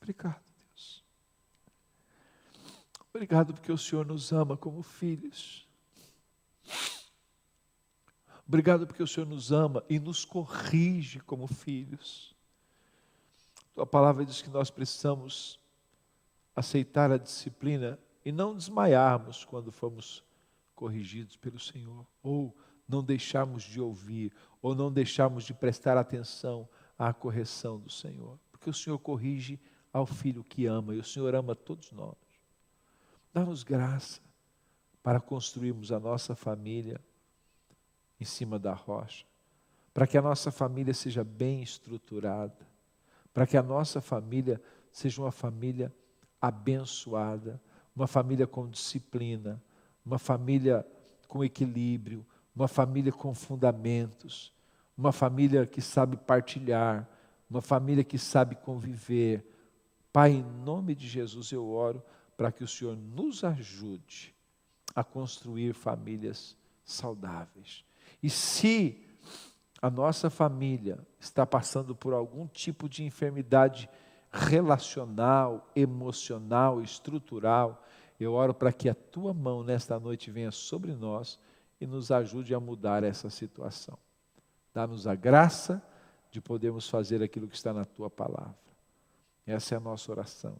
Obrigado, 0.00 0.44
Deus. 0.68 1.04
Obrigado 3.10 3.54
porque 3.54 3.72
o 3.72 3.78
Senhor 3.78 4.04
nos 4.06 4.32
ama 4.32 4.56
como 4.56 4.82
filhos. 4.82 5.66
Obrigado 8.46 8.86
porque 8.86 9.02
o 9.02 9.06
Senhor 9.06 9.26
nos 9.26 9.50
ama 9.52 9.82
e 9.88 9.98
nos 9.98 10.24
corrige 10.24 11.20
como 11.20 11.46
filhos. 11.46 12.34
Tua 13.74 13.86
palavra 13.86 14.24
diz 14.24 14.42
que 14.42 14.50
nós 14.50 14.70
precisamos 14.70 15.58
aceitar 16.54 17.10
a 17.10 17.16
disciplina 17.16 17.98
e 18.24 18.30
não 18.30 18.54
desmaiarmos 18.54 19.44
quando 19.44 19.72
fomos 19.72 20.22
corrigidos 20.74 21.36
pelo 21.36 21.58
Senhor, 21.58 22.06
ou 22.22 22.54
não 22.88 23.02
deixarmos 23.02 23.62
de 23.62 23.80
ouvir, 23.80 24.32
ou 24.60 24.74
não 24.74 24.92
deixarmos 24.92 25.44
de 25.44 25.54
prestar 25.54 25.96
atenção 25.96 26.68
à 26.98 27.12
correção 27.12 27.78
do 27.78 27.90
Senhor, 27.90 28.38
porque 28.52 28.70
o 28.70 28.74
Senhor 28.74 28.98
corrige 28.98 29.58
ao 29.92 30.06
filho 30.06 30.44
que 30.44 30.66
ama 30.66 30.94
e 30.94 30.98
o 30.98 31.04
Senhor 31.04 31.34
ama 31.34 31.54
todos 31.54 31.90
nós. 31.92 32.16
Dá-nos 33.32 33.62
graça 33.62 34.20
para 35.02 35.20
construirmos 35.20 35.90
a 35.90 35.98
nossa 35.98 36.34
família 36.34 37.00
em 38.20 38.24
cima 38.24 38.58
da 38.58 38.72
rocha, 38.72 39.24
para 39.92 40.06
que 40.06 40.18
a 40.18 40.22
nossa 40.22 40.50
família 40.50 40.94
seja 40.94 41.22
bem 41.24 41.62
estruturada, 41.62 42.66
para 43.32 43.46
que 43.46 43.56
a 43.56 43.62
nossa 43.62 44.00
família 44.00 44.62
seja 44.92 45.20
uma 45.20 45.32
família 45.32 45.92
abençoada, 46.40 47.60
uma 47.94 48.06
família 48.06 48.46
com 48.46 48.68
disciplina, 48.68 49.62
uma 50.04 50.18
família 50.18 50.86
com 51.26 51.44
equilíbrio, 51.44 52.24
uma 52.54 52.68
família 52.68 53.12
com 53.12 53.34
fundamentos, 53.34 54.52
uma 54.96 55.12
família 55.12 55.66
que 55.66 55.80
sabe 55.80 56.16
partilhar, 56.16 57.08
uma 57.50 57.60
família 57.60 58.04
que 58.04 58.18
sabe 58.18 58.54
conviver. 58.54 59.44
Pai, 60.12 60.32
em 60.32 60.42
nome 60.42 60.94
de 60.94 61.08
Jesus 61.08 61.50
eu 61.50 61.68
oro 61.68 62.02
para 62.36 62.52
que 62.52 62.62
o 62.62 62.68
Senhor 62.68 62.96
nos 62.96 63.42
ajude 63.42 64.34
a 64.94 65.02
construir 65.02 65.74
famílias 65.74 66.56
saudáveis. 66.84 67.84
E 68.22 68.30
se 68.30 69.04
a 69.80 69.90
nossa 69.90 70.30
família 70.30 70.98
está 71.20 71.44
passando 71.44 71.94
por 71.94 72.12
algum 72.12 72.46
tipo 72.46 72.88
de 72.88 73.04
enfermidade 73.04 73.88
relacional, 74.30 75.70
emocional, 75.76 76.80
estrutural, 76.80 77.84
eu 78.18 78.32
oro 78.32 78.54
para 78.54 78.72
que 78.72 78.88
a 78.88 78.94
tua 78.94 79.34
mão 79.34 79.62
nesta 79.62 79.98
noite 79.98 80.30
venha 80.30 80.50
sobre 80.50 80.94
nós 80.94 81.38
e 81.80 81.86
nos 81.86 82.10
ajude 82.10 82.54
a 82.54 82.60
mudar 82.60 83.02
essa 83.02 83.28
situação. 83.28 83.98
Dá-nos 84.72 85.06
a 85.06 85.14
graça 85.14 85.82
de 86.30 86.40
podermos 86.40 86.88
fazer 86.88 87.22
aquilo 87.22 87.46
que 87.46 87.56
está 87.56 87.72
na 87.72 87.84
tua 87.84 88.10
palavra. 88.10 88.56
Essa 89.46 89.74
é 89.74 89.76
a 89.76 89.80
nossa 89.80 90.10
oração, 90.10 90.56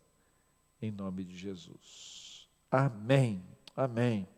em 0.81 0.91
nome 0.93 1.25
de 1.25 1.37
Jesus. 1.37 2.47
Amém. 2.71 3.43
Amém. 3.75 4.29